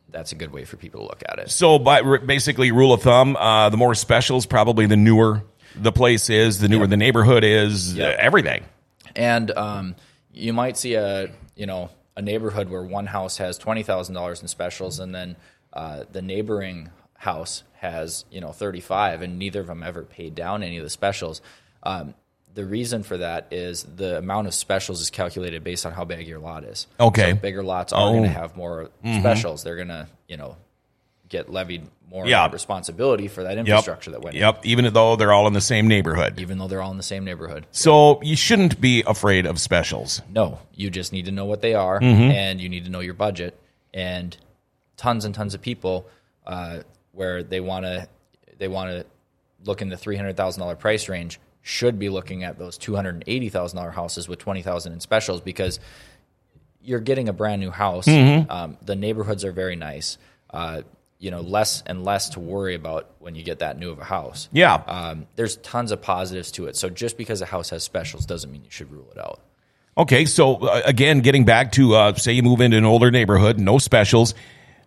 that's 0.10 0.31
a 0.31 0.36
good 0.36 0.51
way 0.51 0.66
for 0.66 0.77
people 0.77 1.01
to 1.01 1.07
look 1.07 1.22
at 1.27 1.39
it. 1.39 1.51
So, 1.51 1.77
by 1.80 2.01
basically, 2.18 2.71
rule 2.71 2.92
of 2.94 3.01
thumb: 3.04 3.36
uh, 3.36 3.69
the 3.69 3.78
more 3.78 3.94
specials, 3.95 4.45
probably 4.45 4.85
the 4.88 4.97
newer 4.97 5.44
the 5.76 5.92
place 5.92 6.30
is, 6.30 6.59
the 6.59 6.69
newer 6.69 6.88
the 6.88 6.97
neighborhood 6.97 7.44
is, 7.44 7.95
Yep. 7.95 8.18
uh, 8.18 8.21
everything. 8.21 8.64
And 9.16 9.52
um, 9.52 9.95
you 10.33 10.54
might 10.54 10.78
see 10.78 10.95
a 10.95 11.30
you 11.56 11.66
know 11.68 11.90
a 12.18 12.21
neighborhood 12.21 12.69
where 12.69 12.81
one 12.83 13.06
house 13.06 13.38
has 13.38 13.57
twenty 13.57 13.83
thousand 13.83 14.16
dollars 14.16 14.42
in 14.42 14.47
specials, 14.47 14.99
and 14.99 15.14
then 15.14 15.35
uh, 15.75 16.03
the 16.11 16.21
neighboring 16.21 16.89
house 17.17 17.63
has 17.79 18.25
you 18.31 18.41
know 18.41 18.51
thirty 18.51 18.79
five, 18.79 19.21
and 19.21 19.37
neither 19.39 19.59
of 19.61 19.67
them 19.67 19.83
ever 19.83 20.03
paid 20.03 20.35
down 20.35 20.63
any 20.63 20.77
of 20.77 20.83
the 20.83 20.89
specials. 20.89 21.41
Um, 21.83 22.13
the 22.53 22.65
reason 22.65 23.03
for 23.03 23.17
that 23.17 23.47
is 23.51 23.83
the 23.83 24.17
amount 24.17 24.47
of 24.47 24.53
specials 24.53 25.01
is 25.01 25.09
calculated 25.09 25.63
based 25.63 25.85
on 25.85 25.91
how 25.91 26.05
big 26.05 26.25
your 26.25 26.39
lot 26.39 26.63
is. 26.63 26.87
Okay. 26.99 27.31
so 27.31 27.35
bigger 27.35 27.61
lots 27.63 27.91
are 27.91 28.07
Oh. 28.07 28.11
going 28.13 28.23
to 28.23 28.29
have 28.29 28.55
more 28.55 28.89
specials. 29.19 29.63
They're 29.63 29.75
going 29.75 29.89
to 29.89 30.07
you 30.29 30.37
know 30.37 30.55
get 31.27 31.51
levied 31.51 31.83
more 32.09 32.23
responsibility 32.51 33.27
for 33.27 33.44
that 33.44 33.57
Yep. 33.57 33.67
infrastructure 33.67 34.11
that 34.11 34.21
went 34.21 34.35
in, 34.35 34.41
Yep. 34.41 34.59
Even 34.63 34.94
though 34.94 35.15
they're 35.15 35.33
all 35.33 35.47
in 35.47 35.53
the 35.53 35.59
same 35.59 35.87
neighborhood. 35.87 36.39
even 36.39 36.59
though 36.59 36.67
they're 36.67 36.81
all 36.83 36.91
in 36.91 36.97
the 36.97 37.03
same 37.03 37.25
neighborhood. 37.25 37.65
So 37.71 38.21
you 38.21 38.35
shouldn't 38.35 38.79
be 38.79 39.03
afraid 39.07 39.45
of 39.47 39.59
specials. 39.59 40.21
No, 40.31 40.59
you 40.73 40.89
just 40.91 41.11
need 41.11 41.25
to 41.25 41.31
know 41.31 41.45
what 41.45 41.61
they 41.61 41.73
are, 41.73 41.99
Mm-hmm. 41.99 42.31
and 42.31 42.61
you 42.61 42.69
need 42.69 42.85
to 42.85 42.91
know 42.91 42.99
your 43.01 43.15
budget. 43.15 43.59
And 43.94 44.37
tons 44.97 45.25
and 45.25 45.33
tons 45.35 45.54
of 45.54 45.61
people 45.61 46.07
uh, 46.45 46.80
where 47.11 47.44
they 47.44 47.59
want 47.59 47.85
to 47.85 48.07
they 48.57 48.68
want 48.68 48.90
to 48.90 49.06
look 49.64 49.81
in 49.81 49.90
the 49.90 49.97
three 49.97 50.16
hundred 50.16 50.37
thousand 50.37 50.61
dollar 50.61 50.75
price 50.75 51.09
range 51.09 51.40
should 51.61 51.97
be 51.97 52.09
looking 52.09 52.44
at 52.44 52.59
those 52.59 52.78
two 52.78 52.95
hundred 52.95 53.16
and 53.16 53.23
eighty 53.28 53.49
thousand 53.49 53.78
dollar 53.78 53.92
houses 53.92 54.28
with 54.28 54.40
twenty 54.40 54.61
thousand 54.61 54.94
in 54.94 54.99
specials 54.99 55.42
because 55.42 55.80
you're 56.81 56.99
getting 56.99 57.30
a 57.30 57.33
brand 57.33 57.59
new 57.61 57.71
house. 57.71 58.06
Mm-hmm. 58.06 58.52
Um, 58.52 58.78
the 58.83 58.95
neighborhoods 58.95 59.44
are 59.44 59.52
very 59.52 59.75
nice. 59.75 60.18
Uh, 60.52 60.83
you 61.18 61.31
know, 61.31 61.42
less 61.42 61.81
and 61.85 62.04
less 62.04 62.30
to 62.30 62.40
worry 62.40 62.75
about 62.75 63.09
when 63.19 63.35
you 63.35 63.44
get 63.44 63.59
that 63.59 63.80
new 63.80 63.90
of 63.90 63.99
a 63.99 64.04
house. 64.04 64.49
Yeah. 64.52 64.75
Um, 64.85 65.25
there's 65.35 65.57
tons 65.57 65.92
of 65.92 66.02
positives 66.02 66.52
to 66.52 66.68
it. 66.68 66.75
So 66.75 66.90
just 66.90 67.18
because 67.18 67.42
a 67.42 67.45
house 67.45 67.69
has 67.69 67.83
specials 67.83 68.25
doesn't 68.25 68.52
mean 68.52 68.64
you 68.64 68.69
should 68.69 68.92
rule 68.92 69.07
it 69.11 69.18
out. 69.18 69.40
Okay, 69.97 70.25
so 70.25 70.57
uh, 70.57 70.81
again, 70.85 71.21
getting 71.21 71.45
back 71.45 71.71
to 71.73 71.95
uh, 71.95 72.14
say 72.16 72.33
you 72.33 72.44
move 72.44 72.59
into 72.59 72.78
an 72.78 72.83
older 72.83 73.11
neighborhood, 73.11 73.59
no 73.59 73.78
specials, 73.78 74.35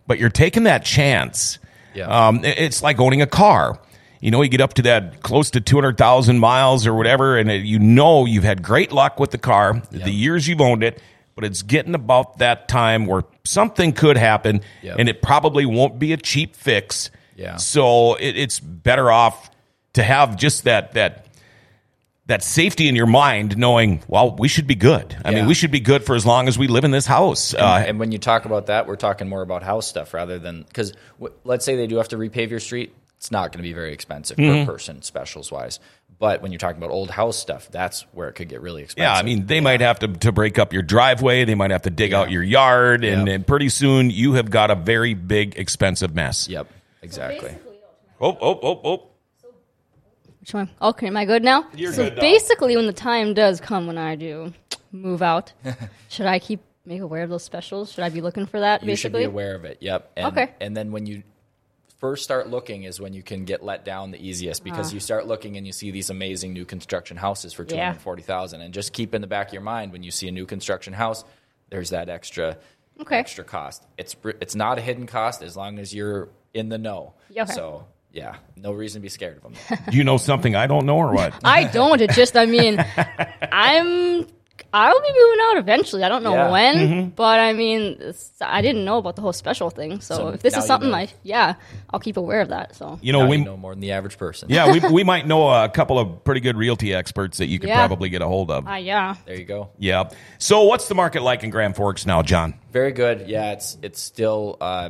but 0.09 0.17
you're 0.19 0.29
taking 0.29 0.63
that 0.63 0.83
chance. 0.83 1.59
Yeah. 1.93 2.07
Um, 2.27 2.41
it's 2.43 2.81
like 2.81 2.99
owning 2.99 3.21
a 3.21 3.27
car. 3.27 3.79
You 4.21 4.31
know, 4.31 4.41
you 4.41 4.49
get 4.49 4.59
up 4.59 4.73
to 4.73 4.81
that 4.81 5.21
close 5.21 5.51
to 5.51 5.61
200,000 5.61 6.39
miles 6.39 6.85
or 6.87 6.93
whatever, 6.95 7.37
and 7.37 7.49
it, 7.49 7.63
you 7.63 7.77
know 7.79 8.25
you've 8.25 8.43
had 8.43 8.63
great 8.63 8.91
luck 8.91 9.19
with 9.19 9.29
the 9.31 9.37
car, 9.37 9.81
the 9.91 10.11
years 10.11 10.47
you've 10.47 10.59
owned 10.61 10.83
it, 10.83 10.99
but 11.35 11.43
it's 11.45 11.61
getting 11.61 11.93
about 11.95 12.39
that 12.39 12.67
time 12.67 13.05
where 13.05 13.23
something 13.45 13.93
could 13.93 14.17
happen, 14.17 14.61
Yep. 14.81 14.95
and 14.99 15.07
it 15.09 15.21
probably 15.21 15.65
won't 15.65 15.99
be 15.99 16.11
a 16.11 16.17
cheap 16.17 16.55
fix. 16.55 17.11
Yeah. 17.37 17.55
So 17.57 18.15
it, 18.15 18.35
it's 18.35 18.59
better 18.59 19.09
off 19.11 19.49
to 19.93 20.03
have 20.03 20.35
just 20.35 20.65
that 20.65 20.93
that 20.93 21.28
that 22.29 22.43
safety 22.43 22.87
in 22.87 22.95
your 22.95 23.05
mind, 23.05 23.57
knowing, 23.57 24.01
well, 24.07 24.35
we 24.35 24.47
should 24.47 24.65
be 24.67 24.75
good. 24.75 25.15
I 25.25 25.31
mean, 25.31 25.45
we 25.47 25.53
should 25.53 25.71
be 25.71 25.79
good 25.79 26.03
for 26.05 26.15
as 26.15 26.25
long 26.25 26.47
as 26.47 26.57
we 26.57 26.67
live 26.67 26.83
in 26.83 26.91
this 26.91 27.05
house. 27.05 27.53
Uh, 27.53 27.83
and 27.85 27.99
when 27.99 28.11
you 28.11 28.17
talk 28.19 28.45
about 28.45 28.67
that, 28.67 28.87
we're 28.87 28.95
talking 28.95 29.27
more 29.27 29.41
about 29.41 29.63
house 29.63 29.87
stuff 29.87 30.13
rather 30.13 30.39
than 30.39 30.63
because 30.63 30.93
w- 31.19 31.33
let's 31.43 31.65
say 31.65 31.75
they 31.75 31.87
do 31.87 31.97
have 31.97 32.07
to 32.09 32.17
repave 32.17 32.49
your 32.49 32.59
street. 32.59 32.93
it's 33.17 33.31
not 33.31 33.51
going 33.51 33.57
to 33.59 33.63
be 33.67 33.73
very 33.73 33.91
expensive 33.93 34.37
Mm-hmm. 34.37 34.65
per 34.65 34.71
person, 34.73 35.01
specials 35.01 35.51
wise. 35.51 35.79
But 36.19 36.41
when 36.41 36.51
you're 36.51 36.59
talking 36.59 36.77
about 36.81 36.91
old 36.91 37.09
house 37.09 37.37
stuff, 37.37 37.69
that's 37.71 38.01
where 38.11 38.27
it 38.29 38.33
could 38.33 38.49
get 38.49 38.61
really 38.61 38.83
expensive. 38.83 39.03
Yeah, 39.11 39.13
I 39.17 39.23
mean, 39.23 39.45
they 39.45 39.61
might 39.61 39.79
have 39.81 39.99
to, 39.99 40.07
to 40.09 40.31
break 40.31 40.59
up 40.59 40.73
your 40.73 40.81
driveway. 40.83 41.45
They 41.45 41.55
might 41.55 41.71
have 41.71 41.83
to 41.83 41.89
dig 41.89 42.13
out 42.13 42.29
your 42.29 42.43
yard. 42.43 43.03
And, 43.05 43.27
Yeah. 43.27 43.33
and 43.35 43.47
pretty 43.47 43.69
soon 43.69 44.09
you 44.09 44.33
have 44.33 44.49
got 44.51 44.69
a 44.69 44.75
very 44.75 45.13
big, 45.13 45.57
expensive 45.57 46.13
mess. 46.13 46.47
yep, 46.49 46.67
exactly. 47.01 47.55
Oh, 48.21 48.37
oh, 48.41 48.59
oh, 48.61 48.81
oh. 48.83 49.08
One? 50.53 50.69
Okay, 50.81 51.07
am 51.07 51.17
I 51.17 51.25
good 51.25 51.43
now? 51.43 51.67
You're 51.73 51.93
so 51.93 52.09
good 52.09 52.19
basically, 52.19 52.75
when 52.75 52.87
the 52.87 52.93
time 52.93 53.33
does 53.33 53.59
come 53.61 53.87
when 53.87 53.97
I 53.97 54.15
do 54.15 54.53
move 54.91 55.21
out, 55.21 55.53
should 56.09 56.25
I 56.25 56.39
keep 56.39 56.61
make 56.85 57.01
aware 57.01 57.23
of 57.23 57.29
those 57.29 57.43
specials? 57.43 57.91
Should 57.91 58.03
I 58.03 58.09
be 58.09 58.21
looking 58.21 58.45
for 58.45 58.59
that? 58.59 58.83
You 58.83 58.95
should 58.95 59.13
be 59.13 59.23
aware 59.23 59.55
of 59.55 59.65
it. 59.65 59.77
Yep. 59.81 60.11
And, 60.17 60.25
Okay. 60.27 60.51
And 60.59 60.75
then 60.75 60.91
when 60.91 61.05
you 61.05 61.23
first 61.99 62.23
start 62.23 62.49
looking 62.49 62.83
is 62.83 62.99
when 62.99 63.13
you 63.13 63.21
can 63.21 63.45
get 63.45 63.63
let 63.63 63.83
down 63.83 64.11
the 64.11 64.17
easiest 64.25 64.63
because 64.63 64.91
ah. 64.91 64.93
you 64.93 64.99
start 64.99 65.27
looking 65.27 65.57
and 65.57 65.67
you 65.67 65.73
see 65.73 65.91
these 65.91 66.09
amazing 66.09 66.53
new 66.53 66.65
construction 66.65 67.17
houses 67.17 67.53
for 67.53 67.65
two 67.65 67.77
hundred 67.77 67.79
forty 67.79 67.81
thousand, 67.81 67.81
Yeah. 67.81 67.85
hundred 67.87 68.01
forty 68.01 68.21
thousand, 68.23 68.61
and 68.61 68.73
just 68.73 68.93
keep 68.93 69.13
in 69.13 69.21
the 69.21 69.27
back 69.27 69.47
of 69.47 69.53
your 69.53 69.61
mind 69.61 69.91
when 69.91 70.01
you 70.03 70.11
see 70.11 70.27
a 70.27 70.31
new 70.31 70.45
construction 70.45 70.93
house, 70.93 71.23
there's 71.69 71.89
that 71.91 72.09
extra 72.09 72.57
Okay. 73.01 73.17
extra 73.17 73.43
cost. 73.43 73.85
It's 73.97 74.15
it's 74.41 74.55
not 74.55 74.77
a 74.77 74.81
hidden 74.81 75.07
cost 75.07 75.41
as 75.41 75.55
long 75.55 75.77
as 75.77 75.93
you're 75.93 76.29
in 76.53 76.69
the 76.69 76.77
know. 76.77 77.13
Okay. 77.31 77.51
So 77.51 77.85
yeah, 78.11 78.35
no 78.55 78.71
reason 78.71 79.01
to 79.01 79.03
be 79.03 79.09
scared 79.09 79.37
of 79.37 79.43
them. 79.43 79.53
Do 79.91 79.97
you 79.97 80.03
know 80.03 80.17
something 80.17 80.55
I 80.55 80.67
don't 80.67 80.85
know 80.85 80.97
or 80.97 81.13
what? 81.13 81.33
I 81.43 81.65
don't. 81.65 82.01
It 82.01 82.11
just, 82.11 82.35
I 82.37 82.45
mean, 82.45 82.83
I'm. 83.51 84.27
I'll 84.71 85.01
be 85.01 85.07
moving 85.07 85.39
out 85.45 85.57
eventually. 85.57 86.03
I 86.03 86.09
don't 86.09 86.21
know 86.21 86.33
Yeah. 86.33 86.51
when, 86.51 86.75
Mm-hmm. 86.75 87.09
but 87.15 87.39
I 87.39 87.53
mean, 87.53 88.13
I 88.39 88.61
didn't 88.61 88.85
know 88.85 88.97
about 88.99 89.15
the 89.15 89.21
whole 89.23 89.33
special 89.33 89.71
thing. 89.71 89.99
So, 89.99 90.15
So 90.15 90.27
if 90.29 90.41
this 90.43 90.53
now 90.53 90.59
is 90.59 90.65
you 90.65 90.67
something 90.67 90.91
know. 90.91 90.97
I, 90.97 91.07
yeah, 91.23 91.55
I'll 91.89 91.99
keep 91.99 92.17
aware 92.17 92.41
of 92.41 92.49
that. 92.49 92.75
So, 92.75 92.99
You 93.01 93.11
know, 93.13 93.23
Now 93.23 93.29
we 93.29 93.37
you 93.37 93.45
know 93.45 93.57
more 93.57 93.71
than 93.73 93.79
the 93.79 93.93
average 93.93 94.17
person. 94.19 94.49
yeah, 94.51 94.71
we, 94.71 94.79
we 94.91 95.03
might 95.03 95.25
know 95.25 95.49
a 95.49 95.69
couple 95.69 95.97
of 95.97 96.23
pretty 96.23 96.41
good 96.41 96.55
realty 96.55 96.93
experts 96.93 97.39
that 97.39 97.47
you 97.47 97.57
could 97.57 97.69
Yeah. 97.69 97.77
probably 97.87 98.09
get 98.09 98.21
a 98.21 98.27
hold 98.27 98.51
of. 98.51 98.67
uh, 98.67 98.73
yeah, 98.73 99.15
There 99.25 99.37
you 99.39 99.45
go. 99.45 99.69
Yeah. 99.79 100.09
So, 100.37 100.63
what's 100.65 100.87
the 100.87 100.93
market 100.95 101.23
like 101.23 101.43
in 101.43 101.49
Grand 101.49 101.75
Forks 101.75 102.05
now, 102.05 102.21
Jon? 102.21 102.53
Very 102.71 102.91
good. 102.91 103.27
Yeah, 103.27 103.53
it's 103.53 103.75
it's 103.81 103.99
still. 103.99 104.57
Uh, 104.61 104.89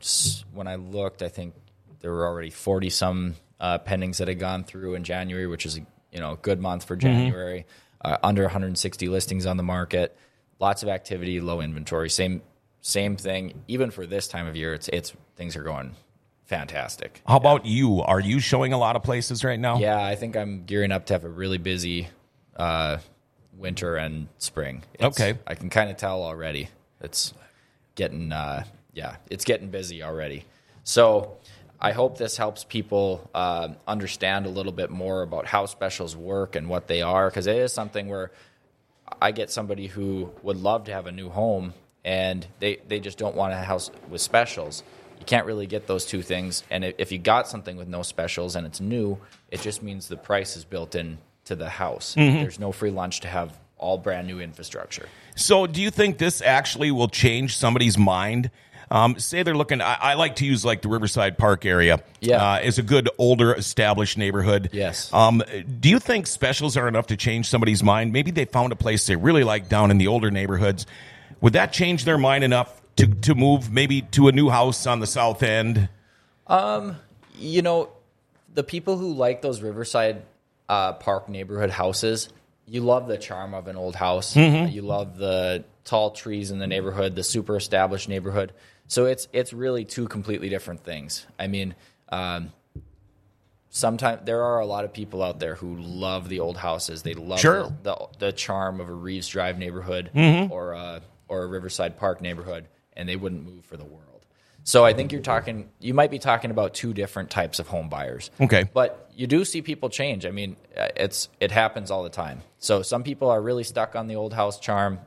s- 0.00 0.44
when 0.52 0.68
I 0.68 0.76
looked, 0.76 1.22
I 1.22 1.28
think 1.28 1.54
there 2.00 2.12
were 2.12 2.26
already 2.26 2.50
forty 2.50 2.90
some 2.90 3.34
uh, 3.60 3.78
pendings 3.78 4.18
that 4.18 4.28
had 4.28 4.38
gone 4.38 4.64
through 4.64 4.94
in 4.94 5.04
January, 5.04 5.46
which 5.46 5.66
is 5.66 5.76
a 5.78 5.80
you 6.12 6.20
know 6.20 6.32
a 6.32 6.36
good 6.36 6.60
month 6.60 6.84
for 6.84 6.96
January. 6.96 7.66
Uh, 8.00 8.16
under 8.22 8.42
160 8.44 9.08
listings 9.08 9.44
on 9.44 9.56
the 9.56 9.62
market. 9.64 10.16
Lots 10.60 10.84
of 10.84 10.88
activity, 10.88 11.40
low 11.40 11.60
inventory. 11.60 12.08
Same 12.08 12.42
same 12.80 13.16
thing. 13.16 13.64
Even 13.66 13.90
for 13.90 14.06
this 14.06 14.28
time 14.28 14.46
of 14.46 14.54
year, 14.54 14.72
it's 14.74 14.88
it's 14.88 15.12
things 15.36 15.56
are 15.56 15.64
going 15.64 15.96
fantastic. 16.46 17.20
How 17.26 17.36
about 17.36 17.66
you? 17.66 18.00
Are 18.02 18.20
you 18.20 18.40
showing 18.40 18.72
a 18.72 18.78
lot 18.78 18.96
of 18.96 19.02
places 19.02 19.44
right 19.44 19.58
now? 19.58 19.78
Yeah, 19.78 20.00
I 20.02 20.14
think 20.14 20.36
I'm 20.36 20.64
gearing 20.64 20.92
up 20.92 21.06
to 21.06 21.14
have 21.14 21.24
a 21.24 21.28
really 21.28 21.58
busy 21.58 22.08
uh, 22.56 22.98
winter 23.56 23.96
and 23.96 24.28
spring. 24.38 24.82
It's- 24.94 25.20
Okay. 25.20 25.38
I 25.46 25.54
can 25.54 25.68
kind 25.70 25.90
of 25.90 25.96
tell 25.96 26.22
already. 26.22 26.68
It's 27.00 27.34
getting, 27.94 28.32
uh, 28.32 28.64
yeah, 28.92 29.16
it's 29.30 29.44
getting 29.44 29.70
busy 29.70 30.02
already. 30.02 30.44
So 30.84 31.36
I 31.80 31.92
hope 31.92 32.18
this 32.18 32.36
helps 32.36 32.64
people 32.64 33.30
uh, 33.34 33.68
understand 33.86 34.46
a 34.46 34.48
little 34.48 34.72
bit 34.72 34.90
more 34.90 35.22
about 35.22 35.46
how 35.46 35.66
specials 35.66 36.16
work 36.16 36.56
and 36.56 36.68
what 36.68 36.88
they 36.88 37.02
are, 37.02 37.28
because 37.30 37.46
it 37.46 37.56
is 37.56 37.72
something 37.72 38.08
where 38.08 38.32
I 39.22 39.30
get 39.32 39.50
somebody 39.50 39.86
who 39.86 40.32
would 40.42 40.56
love 40.56 40.84
to 40.84 40.92
have 40.92 41.06
a 41.06 41.12
new 41.12 41.28
home 41.28 41.74
and 42.04 42.46
they, 42.58 42.78
they 42.88 43.00
just 43.00 43.18
don't 43.18 43.36
want 43.36 43.52
a 43.52 43.56
house 43.56 43.90
with 44.08 44.20
specials. 44.20 44.82
You 45.18 45.26
can't 45.26 45.46
really 45.46 45.66
get 45.66 45.86
those 45.86 46.06
two 46.06 46.22
things. 46.22 46.62
And 46.70 46.84
if 46.84 46.94
if 46.98 47.12
you 47.12 47.18
got 47.18 47.48
something 47.48 47.76
with 47.76 47.88
no 47.88 48.02
specials 48.02 48.56
and 48.56 48.66
it's 48.66 48.80
new, 48.80 49.18
it 49.50 49.60
just 49.60 49.82
means 49.82 50.08
the 50.08 50.16
price 50.16 50.56
is 50.56 50.64
built 50.64 50.94
in 50.94 51.18
to 51.46 51.56
the 51.56 51.68
house. 51.68 52.14
There's 52.42 52.60
no 52.60 52.72
free 52.72 52.90
lunch 52.90 53.20
to 53.20 53.28
have 53.28 53.58
all 53.78 53.98
brand 53.98 54.26
new 54.26 54.40
infrastructure. 54.40 55.08
So, 55.36 55.66
do 55.66 55.80
you 55.80 55.90
think 55.90 56.18
this 56.18 56.42
actually 56.42 56.90
will 56.90 57.08
change 57.08 57.56
somebody's 57.56 57.96
mind? 57.96 58.50
Um, 58.90 59.18
say 59.18 59.42
they're 59.42 59.56
looking. 59.56 59.80
I, 59.80 59.94
I 60.00 60.14
like 60.14 60.36
to 60.36 60.46
use 60.46 60.64
like 60.64 60.82
the 60.82 60.88
Riverside 60.88 61.36
Park 61.38 61.66
area. 61.66 62.02
Yeah. 62.20 62.54
uh, 62.54 62.58
is 62.60 62.78
a 62.78 62.82
good 62.82 63.08
older 63.18 63.54
established 63.54 64.18
neighborhood. 64.18 64.70
Yes. 64.72 65.12
Um, 65.12 65.42
do 65.80 65.88
you 65.88 65.98
think 65.98 66.26
specials 66.26 66.76
are 66.76 66.88
enough 66.88 67.08
to 67.08 67.16
change 67.16 67.48
somebody's 67.48 67.82
mind? 67.82 68.12
Maybe 68.12 68.30
they 68.30 68.44
found 68.44 68.72
a 68.72 68.76
place 68.76 69.06
they 69.06 69.16
really 69.16 69.44
like 69.44 69.68
down 69.68 69.90
in 69.90 69.98
the 69.98 70.08
older 70.08 70.30
neighborhoods. 70.30 70.86
Would 71.40 71.52
that 71.52 71.72
change 71.72 72.04
their 72.04 72.18
mind 72.18 72.44
enough 72.44 72.80
to 72.96 73.06
to 73.06 73.34
move 73.34 73.70
maybe 73.70 74.02
to 74.02 74.28
a 74.28 74.32
new 74.32 74.48
house 74.48 74.86
on 74.86 75.00
the 75.00 75.06
south 75.06 75.42
end? 75.42 75.88
Um, 76.46 76.96
you 77.36 77.62
know, 77.62 77.90
the 78.54 78.64
people 78.64 78.96
who 78.96 79.12
like 79.12 79.42
those 79.42 79.62
Riverside 79.62 80.22
uh, 80.68 80.94
Park 80.94 81.28
neighborhood 81.28 81.70
houses, 81.70 82.28
you 82.66 82.80
love 82.80 83.06
the 83.06 83.18
charm 83.18 83.54
of 83.54 83.68
an 83.68 83.76
old 83.76 83.94
house. 83.94 84.34
You 84.34 84.82
love 84.82 85.16
the 85.16 85.64
tall 85.84 86.10
trees 86.10 86.50
in 86.50 86.58
the 86.58 86.66
neighborhood, 86.66 87.14
the 87.14 87.22
super 87.22 87.56
established 87.56 88.08
neighborhood. 88.08 88.52
So 88.88 89.06
it's 89.06 89.28
it's 89.32 89.52
really 89.52 89.84
two 89.84 90.08
completely 90.08 90.48
different 90.48 90.82
things. 90.82 91.26
I 91.38 91.46
mean, 91.46 91.74
um, 92.08 92.52
sometimes 93.70 94.22
there 94.24 94.42
are 94.42 94.60
a 94.60 94.66
lot 94.66 94.84
of 94.84 94.92
people 94.92 95.22
out 95.22 95.38
there 95.40 95.54
who 95.54 95.76
love 95.76 96.28
the 96.28 96.40
old 96.40 96.56
houses. 96.56 97.02
They 97.02 97.14
love 97.14 97.40
Sure. 97.40 97.64
the, 97.82 97.94
the 97.94 98.08
the 98.18 98.32
charm 98.32 98.80
of 98.80 98.88
a 98.88 98.92
Reeves 98.92 99.28
Drive 99.28 99.58
neighborhood 99.58 100.10
or 100.50 100.72
a 100.72 101.02
or 101.28 101.42
a 101.42 101.46
Riverside 101.46 101.98
Park 101.98 102.20
neighborhood, 102.20 102.66
and 102.94 103.08
they 103.08 103.16
wouldn't 103.16 103.44
move 103.44 103.64
for 103.64 103.76
the 103.76 103.84
world. 103.84 104.04
So 104.64 104.84
I 104.84 104.92
think 104.92 105.12
you're 105.12 105.22
talking. 105.22 105.68
You 105.80 105.94
might 105.94 106.10
be 106.10 106.18
talking 106.18 106.50
about 106.50 106.74
two 106.74 106.92
different 106.92 107.30
types 107.30 107.58
of 107.58 107.68
home 107.68 107.88
buyers. 107.88 108.30
Okay. 108.40 108.64
But 108.72 109.10
you 109.14 109.26
do 109.26 109.44
see 109.44 109.62
people 109.62 109.88
change. 109.88 110.26
I 110.26 110.30
mean, 110.30 110.56
uh, 110.76 110.88
it's 110.96 111.28
it 111.40 111.50
happens 111.50 111.90
all 111.90 112.02
the 112.02 112.10
time. 112.10 112.42
So 112.58 112.82
some 112.82 113.02
people 113.02 113.30
are 113.30 113.40
really 113.40 113.64
stuck 113.64 113.96
on 113.96 114.08
the 114.08 114.16
old 114.16 114.32
house 114.34 114.58
charm. 114.60 114.98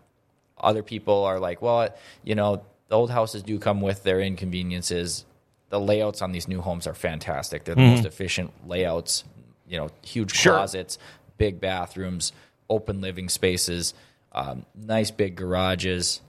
Other 0.59 0.83
people 0.83 1.23
are 1.25 1.39
like, 1.39 1.61
well, 1.61 1.89
you 2.23 2.35
know, 2.35 2.63
the 2.91 2.97
old 2.97 3.09
houses 3.09 3.41
do 3.41 3.57
come 3.57 3.79
with 3.79 4.03
their 4.03 4.19
inconveniences. 4.19 5.23
The 5.69 5.79
layouts 5.79 6.21
on 6.21 6.33
these 6.33 6.49
new 6.49 6.59
homes 6.59 6.85
are 6.87 6.93
fantastic. 6.93 7.63
They're 7.63 7.73
the 7.73 7.79
most 7.81 8.03
efficient 8.05 8.51
layouts. 8.67 9.23
You 9.65 9.77
know, 9.77 9.89
huge 10.05 10.33
Sure. 10.35 10.55
closets, 10.57 10.97
big 11.37 11.61
bathrooms, 11.61 12.33
open 12.69 12.99
living 12.99 13.29
spaces, 13.29 13.93
um, 14.33 14.65
nice 14.75 15.09
big 15.09 15.37
garages. 15.37 16.19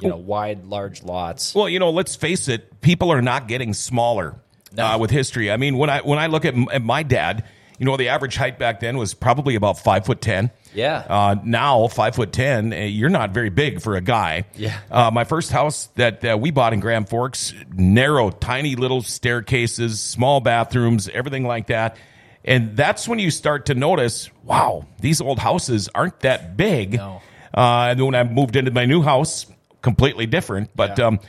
You 0.00 0.08
know, 0.08 0.16
wide, 0.16 0.64
large 0.64 1.02
lots. 1.02 1.54
Well, 1.54 1.68
you 1.68 1.78
know, 1.78 1.90
let's 1.90 2.16
face 2.16 2.48
it, 2.48 2.80
people 2.80 3.12
are 3.12 3.20
not 3.20 3.46
getting 3.46 3.74
smaller 3.74 4.36
No. 4.72 4.86
uh, 4.86 4.98
with 4.98 5.10
history. 5.10 5.50
I 5.50 5.58
mean, 5.58 5.76
when 5.76 5.90
I 5.90 6.00
when 6.00 6.18
I 6.18 6.28
look 6.28 6.46
at, 6.46 6.54
m- 6.54 6.68
at 6.72 6.80
my 6.80 7.02
dad, 7.02 7.44
you 7.78 7.84
know, 7.84 7.98
the 7.98 8.08
average 8.08 8.36
height 8.36 8.58
back 8.58 8.80
then 8.80 8.96
was 8.96 9.12
probably 9.12 9.54
about 9.54 9.78
five 9.78 10.06
foot 10.06 10.22
ten. 10.22 10.50
Yeah. 10.74 10.98
Uh, 11.08 11.36
now 11.44 11.88
five 11.88 12.14
foot 12.14 12.32
ten, 12.32 12.72
uh, 12.72 12.76
you're 12.76 13.08
not 13.10 13.30
very 13.30 13.50
big 13.50 13.80
for 13.82 13.96
a 13.96 14.00
guy. 14.00 14.44
Yeah. 14.54 14.78
Uh, 14.90 15.10
my 15.10 15.24
first 15.24 15.50
house 15.50 15.88
that 15.96 16.24
uh, 16.24 16.38
we 16.38 16.50
bought 16.50 16.72
in 16.72 16.80
Grand 16.80 17.08
Forks, 17.08 17.52
narrow, 17.74 18.30
tiny 18.30 18.76
little 18.76 19.02
staircases, 19.02 20.00
small 20.00 20.40
bathrooms, 20.40 21.08
everything 21.08 21.44
like 21.44 21.66
that. 21.68 21.96
And 22.44 22.76
that's 22.76 23.06
when 23.08 23.18
you 23.18 23.30
start 23.30 23.66
to 23.66 23.74
notice, 23.74 24.30
wow, 24.44 24.86
these 25.00 25.20
old 25.20 25.38
houses 25.38 25.88
aren't 25.94 26.20
that 26.20 26.56
big. 26.56 26.94
No. 26.94 27.20
Uh, 27.52 27.88
and 27.90 28.06
when 28.06 28.14
I 28.14 28.22
moved 28.24 28.56
into 28.56 28.70
my 28.70 28.86
new 28.86 29.02
house, 29.02 29.46
completely 29.82 30.26
different. 30.26 30.70
But 30.74 30.98
Yeah. 30.98 31.06
um, 31.08 31.20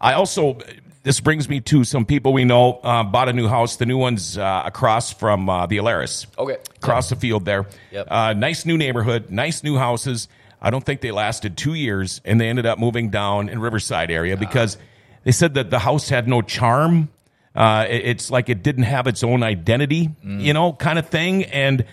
I 0.00 0.14
also, 0.14 0.58
this 1.08 1.20
brings 1.20 1.48
me 1.48 1.58
to 1.58 1.84
some 1.84 2.04
people 2.04 2.34
we 2.34 2.44
know 2.44 2.74
uh, 2.82 3.02
bought 3.02 3.30
a 3.30 3.32
new 3.32 3.48
house. 3.48 3.76
The 3.76 3.86
new 3.86 3.96
one's 3.96 4.36
uh, 4.36 4.62
across 4.66 5.10
from 5.10 5.48
uh, 5.48 5.64
the 5.64 5.78
Alerus. 5.78 6.26
Okay. 6.36 6.58
Across 6.76 7.08
the 7.08 7.16
field 7.16 7.46
there. 7.46 7.64
Yep. 7.92 8.08
Uh, 8.10 8.34
nice 8.34 8.66
new 8.66 8.76
neighborhood, 8.76 9.30
nice 9.30 9.62
new 9.64 9.78
houses. 9.78 10.28
I 10.60 10.68
don't 10.68 10.84
think 10.84 11.00
they 11.00 11.10
lasted 11.10 11.56
two 11.56 11.72
years, 11.72 12.20
and 12.26 12.38
they 12.38 12.48
ended 12.50 12.66
up 12.66 12.78
moving 12.78 13.08
down 13.08 13.48
in 13.48 13.58
Riverside 13.58 14.10
area 14.10 14.36
because 14.36 14.76
they 15.24 15.32
said 15.32 15.54
that 15.54 15.70
the 15.70 15.78
house 15.78 16.10
had 16.10 16.28
no 16.28 16.42
charm. 16.42 17.08
Uh, 17.54 17.86
it- 17.88 18.04
it's 18.04 18.30
like 18.30 18.50
it 18.50 18.62
didn't 18.62 18.82
have 18.84 19.06
its 19.06 19.24
own 19.24 19.42
identity, 19.42 20.10
Mm. 20.22 20.42
you 20.42 20.52
know, 20.52 20.74
kind 20.74 20.98
of 20.98 21.08
thing. 21.08 21.44
And 21.44 21.86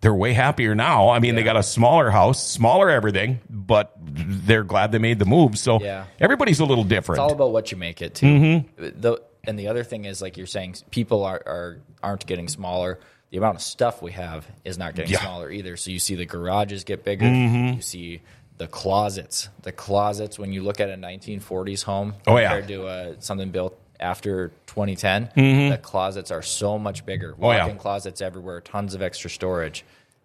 they're 0.00 0.14
way 0.14 0.32
happier 0.32 0.74
now. 0.74 1.08
I 1.08 1.18
mean, 1.18 1.34
they 1.34 1.42
got 1.42 1.56
a 1.56 1.62
smaller 1.62 2.10
house, 2.10 2.46
smaller 2.46 2.88
everything, 2.90 3.40
but 3.50 3.92
they're 4.00 4.64
glad 4.64 4.92
they 4.92 4.98
made 4.98 5.18
the 5.18 5.24
move. 5.24 5.58
So 5.58 5.80
Yeah. 5.82 6.04
everybody's 6.20 6.60
a 6.60 6.64
little 6.64 6.84
different. 6.84 7.18
It's 7.18 7.22
all 7.22 7.32
about 7.32 7.50
what 7.52 7.70
you 7.72 7.76
make 7.78 8.00
it 8.00 8.14
to. 8.16 8.26
Mm-hmm. 8.26 9.00
The, 9.00 9.22
and 9.44 9.58
the 9.58 9.68
other 9.68 9.82
thing 9.84 10.04
is, 10.04 10.20
like 10.22 10.36
you're 10.36 10.46
saying, 10.46 10.76
people 10.90 11.24
are, 11.24 11.42
are 11.46 11.80
aren't 12.02 12.26
getting 12.26 12.48
smaller. 12.48 13.00
The 13.30 13.38
amount 13.38 13.56
of 13.56 13.62
stuff 13.62 14.00
we 14.00 14.12
have 14.12 14.46
is 14.64 14.78
not 14.78 14.94
getting 14.94 15.10
Yeah. 15.10 15.18
Mm-hmm. 15.18 15.26
smaller 15.26 15.50
either. 15.50 15.76
So 15.76 15.90
you 15.90 15.98
see 15.98 16.14
the 16.14 16.26
garages 16.26 16.84
get 16.84 17.04
bigger. 17.04 17.26
You 17.26 17.80
see 17.82 18.22
the 18.56 18.66
closets. 18.66 19.48
The 19.62 19.72
closets 19.72 20.38
when 20.38 20.52
you 20.52 20.62
look 20.62 20.80
at 20.80 20.90
a 20.90 20.94
1940s 20.96 21.82
home 21.84 22.14
Oh, 22.26 22.36
yeah. 22.36 22.48
compared 22.48 22.68
to 22.68 22.86
uh, 22.86 23.14
something 23.20 23.50
built 23.50 23.78
after 24.00 24.48
2010, 24.66 25.70
the 25.70 25.78
closets 25.78 26.30
are 26.30 26.42
so 26.42 26.78
much 26.78 27.04
bigger. 27.06 27.32
Mm-hmm. 27.32 27.44
Oh, 27.44 27.50
yeah. 27.52 27.62
Walk-in 27.64 27.78
closets 27.78 28.20
everywhere, 28.20 28.60
tons 28.60 28.94
of 28.94 29.02
extra 29.02 29.28
storage. 29.30 29.84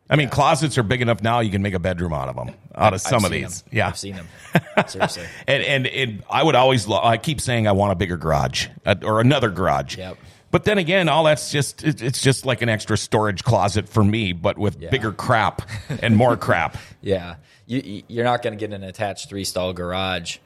I 0.09 0.15
mean, 0.17 0.29
closets 0.29 0.77
are 0.77 0.83
big 0.83 1.01
enough 1.01 1.23
now. 1.23 1.39
You 1.39 1.49
can 1.49 1.61
make 1.61 1.73
a 1.73 1.79
bedroom 1.79 2.13
out 2.13 2.27
of 2.27 2.35
them, 2.35 2.53
out 2.75 2.93
of 2.93 3.01
some 3.01 3.19
I've 3.19 3.25
of 3.25 3.31
these. 3.31 3.61
them. 3.61 3.69
Yeah, 3.71 3.87
I've 3.87 3.97
seen 3.97 4.15
them. 4.15 4.27
Seriously. 4.85 5.23
and 5.47 5.63
and 5.63 5.87
and 5.87 6.23
I 6.29 6.43
would 6.43 6.55
always 6.55 6.87
lo- 6.87 7.01
I 7.01 7.17
keep 7.17 7.39
saying 7.39 7.67
I 7.67 7.71
want 7.71 7.93
a 7.93 7.95
bigger 7.95 8.17
garage 8.17 8.67
uh, 8.85 8.95
or 9.01 9.21
another 9.21 9.49
garage. 9.49 9.97
Yep. 9.97 10.17
But 10.51 10.65
then 10.65 10.77
again, 10.77 11.07
all 11.09 11.23
that's 11.23 11.51
just 11.51 11.83
it, 11.85 12.01
it's 12.03 12.21
just 12.21 12.45
like 12.45 12.61
an 12.61 12.69
extra 12.69 12.97
storage 12.97 13.43
closet 13.45 13.87
for 13.89 14.03
me, 14.03 14.33
but 14.33 14.57
with 14.57 14.79
Yeah. 14.79 14.89
bigger 14.89 15.13
crap 15.13 15.63
and 16.01 16.15
more 16.17 16.35
crap. 16.37 16.77
Yeah, 17.01 17.35
you- 17.65 17.81
you, 17.81 18.03
you're 18.09 18.23
not 18.25 18.43
going 18.43 18.53
to 18.57 18.59
get 18.67 18.73
an 18.73 18.83
attached 18.83 19.29
three 19.29 19.45
stall 19.45 19.73
garage. 19.73 20.37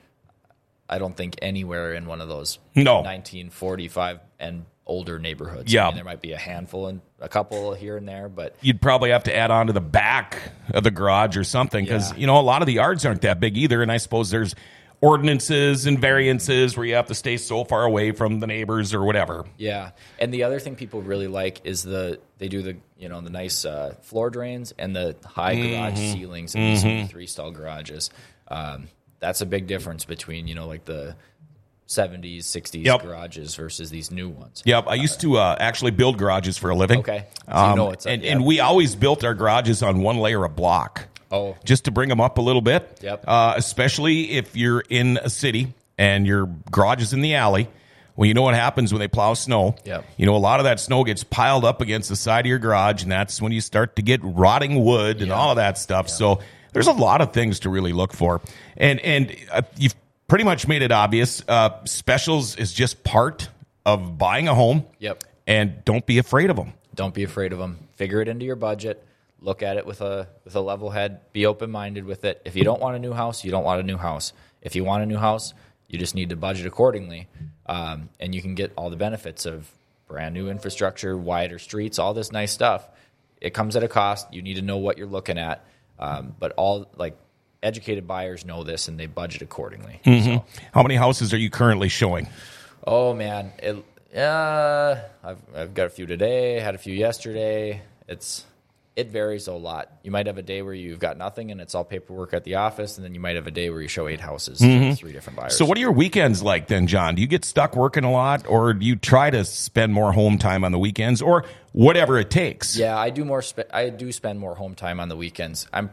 I 0.90 1.00
don't 1.00 1.16
think 1.16 1.36
anywhere 1.42 1.94
in 1.94 2.06
one 2.06 2.22
of 2.22 2.30
those 2.30 2.60
No. 2.76 3.02
1945 3.02 4.20
and 4.40 4.66
older 4.86 5.20
neighborhoods. 5.20 5.72
Yeah. 5.74 5.84
I 5.86 5.88
mean, 5.88 5.96
there 5.96 6.06
might 6.06 6.22
be 6.22 6.32
a 6.32 6.38
handful 6.38 6.88
and 6.88 7.02
a 7.20 7.28
couple 7.28 7.74
here 7.74 7.98
and 7.98 8.08
there, 8.08 8.30
but 8.30 8.56
You'd 8.62 8.82
probably 8.82 9.10
have 9.10 9.24
to 9.24 9.36
add 9.36 9.52
on 9.52 9.68
to 9.68 9.74
the 9.74 9.82
back 9.82 10.40
of 10.74 10.84
the 10.86 10.92
garage 10.92 11.36
or 11.36 11.44
something 11.44 11.84
because 11.84 12.12
Yeah. 12.14 12.20
you 12.20 12.28
know 12.28 12.40
a 12.40 12.42
lot 12.42 12.62
of 12.62 12.68
the 12.68 12.74
yards 12.74 13.06
aren't 13.06 13.22
that 13.24 13.40
big 13.42 13.58
either, 13.58 13.82
and 13.82 13.92
I 13.92 13.98
suppose 13.98 14.30
there's 14.30 14.56
ordinances 15.02 15.86
and 15.86 16.00
variances 16.00 16.76
where 16.76 16.86
you 16.86 16.96
have 16.96 17.06
to 17.08 17.14
stay 17.14 17.38
so 17.38 17.64
far 17.64 17.84
away 17.84 18.12
from 18.12 18.40
the 18.40 18.48
neighbors 18.48 18.94
or 18.94 19.04
whatever. 19.04 19.46
yeah. 19.58 19.92
And 20.20 20.34
the 20.34 20.44
other 20.44 20.60
thing 20.60 20.76
people 20.76 21.02
really 21.02 21.28
like 21.28 21.62
is 21.66 21.84
the 21.84 22.20
they 22.40 22.48
do 22.48 22.62
the 22.62 22.78
you 22.98 23.10
know 23.10 23.22
the 23.22 23.30
nice 23.30 23.64
uh, 23.66 23.94
floor 24.02 24.30
drains 24.30 24.74
and 24.80 24.96
the 24.96 25.16
high 25.26 25.56
garage 25.56 25.94
Mm-hmm. 26.00 26.14
ceilings 26.14 26.56
in 26.56 26.62
these 26.62 27.10
three 27.12 27.28
stall 27.28 27.52
garages. 27.52 28.10
Um, 28.48 28.88
that's 29.20 29.42
a 29.42 29.46
big 29.46 29.68
difference 29.68 30.06
between 30.06 30.48
you 30.48 30.56
know 30.56 30.68
like 30.68 30.86
the 30.86 31.16
70s 31.88 32.40
60s 32.40 32.84
Yep. 32.84 33.02
garages 33.04 33.56
versus 33.56 33.90
these 33.90 34.12
new 34.12 34.28
ones. 34.28 34.62
Yep, 34.66 34.88
I 34.88 34.96
used 34.96 35.22
to 35.22 35.38
uh, 35.38 35.56
actually 35.58 35.92
build 35.92 36.18
garages 36.18 36.58
for 36.58 36.70
a 36.70 36.76
living. 36.76 37.00
Okay. 37.00 37.26
So 37.50 37.70
you 37.70 37.76
know 37.76 37.94
and, 38.06 38.22
yeah. 38.24 38.32
and 38.34 38.46
we 38.46 38.60
always 38.60 38.96
built 38.96 39.24
our 39.24 39.34
garages 39.34 39.82
on 39.84 40.02
one 40.02 40.18
layer 40.18 40.44
of 40.44 40.56
block. 40.56 41.08
Oh. 41.30 41.58
just 41.66 41.84
to 41.86 41.92
bring 41.92 42.08
them 42.08 42.22
up 42.22 42.38
a 42.38 42.42
little 42.42 42.62
bit. 42.62 43.00
Yep. 43.04 43.26
Uh, 43.28 43.54
especially 43.58 44.32
if 44.32 44.56
you're 44.56 44.82
in 44.90 45.18
a 45.22 45.30
city 45.30 45.74
and 45.98 46.26
your 46.26 46.46
garage 46.72 47.02
is 47.02 47.12
in 47.12 47.20
the 47.20 47.36
alley. 47.36 47.68
Well, 48.16 48.28
you 48.28 48.34
know 48.34 48.44
what 48.44 48.54
happens 48.56 48.94
when 48.94 49.02
they 49.02 49.10
plow 49.10 49.34
snow. 49.34 49.76
Yep. 49.84 50.06
You 50.16 50.26
know, 50.26 50.36
a 50.36 50.40
lot 50.40 50.62
of 50.62 50.64
that 50.64 50.80
snow 50.80 51.04
gets 51.04 51.26
piled 51.26 51.66
up 51.66 51.82
against 51.82 52.08
the 52.08 52.16
side 52.16 52.46
of 52.46 52.50
your 52.50 52.60
garage, 52.60 53.04
and 53.04 53.12
that's 53.12 53.42
when 53.42 53.52
you 53.52 53.60
start 53.60 53.98
to 53.98 54.02
get 54.02 54.22
rotting 54.24 54.84
wood 54.86 55.18
and 55.20 55.28
Yeah. 55.28 55.34
all 55.36 55.50
of 55.52 55.58
that 55.58 55.78
stuff. 55.78 56.08
So 56.08 56.40
there's 56.78 56.86
a 56.86 56.92
lot 56.92 57.22
of 57.22 57.34
things 57.34 57.62
to 57.62 57.72
really 57.72 57.92
look 57.92 58.14
for, 58.14 58.40
and 58.78 59.00
and 59.00 59.36
uh, 59.52 59.64
you've 59.78 59.96
pretty 60.28 60.44
much 60.44 60.68
made 60.68 60.84
it 60.84 60.92
obvious. 60.92 61.42
Uh, 61.48 61.84
specials 61.86 62.56
is 62.56 62.72
just 62.72 63.04
part 63.04 63.50
of 63.84 64.20
buying 64.20 64.48
a 64.48 64.54
home. 64.54 64.86
Yep. 65.00 65.24
And 65.48 65.84
don't 65.86 66.06
be 66.06 66.20
afraid 66.20 66.52
of 66.52 66.56
them. 66.56 66.74
Don't 66.94 67.16
be 67.16 67.24
afraid 67.24 67.52
of 67.52 67.58
them. 67.58 67.88
Figure 67.96 68.22
it 68.22 68.28
into 68.28 68.46
your 68.46 68.58
budget. 68.58 69.04
Look 69.42 69.64
at 69.64 69.78
it 69.78 69.88
with 69.88 70.02
a 70.02 70.28
with 70.46 70.56
a 70.56 70.62
level 70.62 70.92
head. 70.92 71.22
Be 71.34 71.48
open 71.48 71.72
minded 71.72 72.06
with 72.06 72.24
it. 72.26 72.44
If 72.46 72.56
you 72.56 72.64
don't 72.64 72.80
want 72.80 72.96
a 72.96 73.00
new 73.00 73.14
house, 73.14 73.44
you 73.44 73.50
don't 73.50 73.64
want 73.64 73.80
a 73.80 73.84
new 73.84 73.98
house. 73.98 74.32
If 74.62 74.76
you 74.76 74.84
want 74.84 75.02
a 75.02 75.08
new 75.08 75.18
house, 75.18 75.56
you 75.88 75.98
just 75.98 76.14
need 76.14 76.30
to 76.30 76.36
budget 76.36 76.68
accordingly, 76.68 77.28
um, 77.66 78.10
and 78.20 78.36
you 78.36 78.44
can 78.44 78.54
get 78.54 78.72
all 78.76 78.92
the 78.92 78.98
benefits 78.98 79.48
of 79.48 79.68
brand 80.08 80.36
new 80.36 80.48
infrastructure, 80.48 81.18
wider 81.18 81.58
streets, 81.58 81.98
all 81.98 82.14
this 82.14 82.32
nice 82.32 82.52
stuff. 82.52 82.88
It 83.42 83.56
comes 83.56 83.76
at 83.76 83.82
a 83.82 83.88
cost. 83.88 84.32
You 84.32 84.44
need 84.44 84.58
to 84.58 84.62
know 84.62 84.78
what 84.78 85.00
you're 85.00 85.08
looking 85.08 85.40
at. 85.40 85.66
Um, 86.00 86.36
but 86.40 86.54
all 86.58 86.90
like 86.96 87.18
educated 87.64 88.08
buyers 88.08 88.46
know 88.46 88.64
this 88.64 88.88
and 88.88 89.00
they 89.00 89.08
budget 89.08 89.42
accordingly. 89.42 90.00
So, 90.06 90.46
How 90.74 90.84
many 90.84 90.96
houses 90.96 91.34
are 91.34 91.38
you 91.38 91.50
currently 91.50 91.90
showing? 91.90 92.28
Oh 92.86 93.14
man, 93.14 93.52
it, 93.60 93.84
uh, 94.18 94.96
I've 95.24 95.42
I've 95.56 95.74
got 95.74 95.88
a 95.88 95.90
few 95.90 96.06
today. 96.06 96.60
Had 96.60 96.76
a 96.76 96.78
few 96.78 96.94
yesterday. 96.94 97.82
It's 98.08 98.46
it 98.98 99.12
varies 99.12 99.46
a 99.46 99.54
lot. 99.54 99.92
You 100.02 100.10
might 100.10 100.26
have 100.26 100.40
a 100.40 100.42
day 100.42 100.64
where 100.64 100.74
you've 100.74 100.98
got 100.98 101.20
nothing 101.20 101.52
and 101.52 101.62
it's 101.62 101.76
all 101.76 101.84
paperwork 101.84 102.34
at 102.34 102.44
the 102.44 102.56
office, 102.56 102.98
and 102.98 103.06
then 103.06 103.14
you 103.14 103.20
might 103.20 103.36
have 103.36 103.46
a 103.46 103.52
day 103.52 103.70
where 103.70 103.80
you 103.80 103.88
show 103.88 104.08
eight 104.08 104.20
houses, 104.20 104.58
to 104.58 104.66
mm-hmm. 104.66 104.94
three 104.94 105.12
different 105.12 105.38
buyers. 105.38 105.56
So, 105.56 105.66
what 105.66 105.78
are 105.78 105.82
your 105.82 105.92
weekends 105.92 106.42
like 106.42 106.66
then, 106.66 106.88
John? 106.88 107.14
Do 107.14 107.22
you 107.22 107.28
get 107.28 107.46
stuck 107.46 107.76
working 107.76 108.04
a 108.04 108.12
lot, 108.12 108.48
or 108.48 108.74
do 108.74 108.84
you 108.84 108.96
try 108.96 109.30
to 109.30 109.46
spend 109.46 109.94
more 109.94 110.14
home 110.14 110.40
time 110.40 110.64
on 110.64 110.72
the 110.72 110.80
weekends, 110.80 111.22
or 111.22 111.46
whatever 111.74 112.18
it 112.18 112.32
takes? 112.32 112.76
Yeah, 112.76 112.98
I 112.98 113.12
do 113.12 113.24
more. 113.24 113.44
Spe- 113.44 113.70
I 113.72 113.90
do 113.90 114.12
spend 114.12 114.40
more 114.40 114.56
home 114.56 114.74
time 114.74 115.00
on 115.00 115.10
the 115.10 115.16
weekends. 115.16 115.68
I'm, 115.72 115.92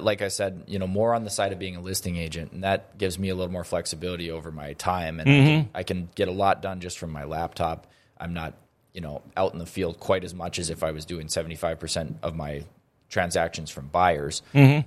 like 0.00 0.22
I 0.22 0.28
said, 0.28 0.64
you 0.68 0.78
know, 0.78 0.86
more 0.86 1.14
on 1.14 1.24
the 1.24 1.30
side 1.30 1.52
of 1.52 1.58
being 1.58 1.76
a 1.76 1.82
listing 1.82 2.16
agent, 2.16 2.52
and 2.52 2.64
that 2.64 2.96
gives 2.96 3.18
me 3.18 3.28
a 3.28 3.34
little 3.34 3.52
more 3.52 3.64
flexibility 3.64 4.30
over 4.30 4.50
my 4.50 4.72
time, 4.72 5.20
and 5.20 5.28
I, 5.28 5.32
can, 5.32 5.44
mm-hmm. 5.44 5.76
I 5.76 5.82
can 5.82 6.08
get 6.14 6.28
a 6.28 6.32
lot 6.32 6.62
done 6.62 6.80
just 6.80 6.98
from 6.98 7.10
my 7.10 7.24
laptop. 7.24 7.88
I'm 8.18 8.32
not, 8.32 8.54
you 8.94 9.00
know, 9.00 9.22
out 9.36 9.52
in 9.52 9.58
the 9.58 9.66
field 9.66 10.00
quite 10.00 10.24
as 10.24 10.34
much 10.34 10.58
as 10.58 10.70
if 10.70 10.82
I 10.82 10.90
was 10.90 11.04
doing 11.04 11.28
75 11.28 11.78
percent 11.78 12.16
of 12.22 12.34
my 12.34 12.64
transactions 13.08 13.70
from 13.70 13.88
buyers. 13.88 14.42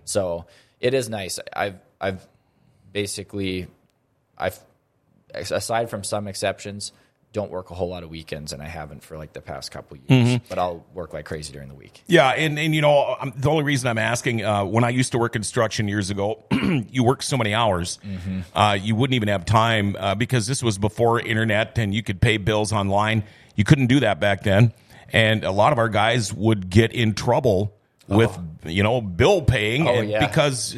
So 0.05 0.45
it 0.79 0.93
is 0.93 1.09
nice. 1.09 1.39
I've 1.55 1.79
I've 2.01 2.25
basically 2.91 3.67
I've 4.37 4.59
aside 5.33 5.89
from 5.89 6.03
some 6.03 6.27
exceptions, 6.27 6.91
don't 7.31 7.49
work 7.49 7.71
a 7.71 7.73
whole 7.73 7.89
lot 7.89 8.03
of 8.03 8.11
weekends, 8.11 8.53
and 8.53 8.61
I 8.61 8.67
haven't 8.67 9.03
for 9.03 9.17
like 9.17 9.33
the 9.33 9.41
past 9.41 9.71
couple 9.71 9.97
years. 9.97 10.39
But 10.47 10.59
I'll 10.59 10.85
work 10.93 11.13
like 11.13 11.25
crazy 11.25 11.51
during 11.51 11.67
the 11.67 11.73
week. 11.73 12.03
Yeah, 12.05 12.29
and, 12.29 12.59
and 12.59 12.75
you 12.75 12.81
know, 12.81 13.15
um, 13.19 13.33
the 13.35 13.49
only 13.49 13.63
reason 13.63 13.89
I'm 13.89 13.97
asking, 13.97 14.45
uh, 14.45 14.63
when 14.65 14.83
I 14.83 14.89
used 14.89 15.13
to 15.13 15.17
work 15.17 15.33
construction 15.33 15.87
years 15.87 16.11
ago, 16.11 16.43
you 16.51 17.03
work 17.03 17.23
so 17.23 17.35
many 17.35 17.55
hours, 17.55 17.97
uh, 18.53 18.77
you 18.79 18.93
wouldn't 18.93 19.15
even 19.15 19.29
have 19.29 19.45
time 19.45 19.95
uh, 19.97 20.13
because 20.13 20.45
this 20.45 20.61
was 20.61 20.77
before 20.77 21.19
internet 21.19 21.79
and 21.79 21.93
you 21.95 22.03
could 22.03 22.21
pay 22.21 22.37
bills 22.37 22.71
online. 22.71 23.23
You 23.55 23.63
couldn't 23.63 23.87
do 23.87 23.99
that 24.01 24.19
back 24.19 24.43
then. 24.43 24.73
And 25.09 25.43
a 25.43 25.51
lot 25.51 25.73
of 25.73 25.79
our 25.79 25.89
guys 25.89 26.33
would 26.33 26.69
get 26.69 26.91
in 26.91 27.13
trouble 27.13 27.75
oh. 28.09 28.17
with, 28.17 28.37
you 28.65 28.83
know, 28.83 28.99
bill 29.01 29.41
paying 29.41 29.87
Oh, 29.87 30.01
yeah. 30.01 30.25
because 30.25 30.75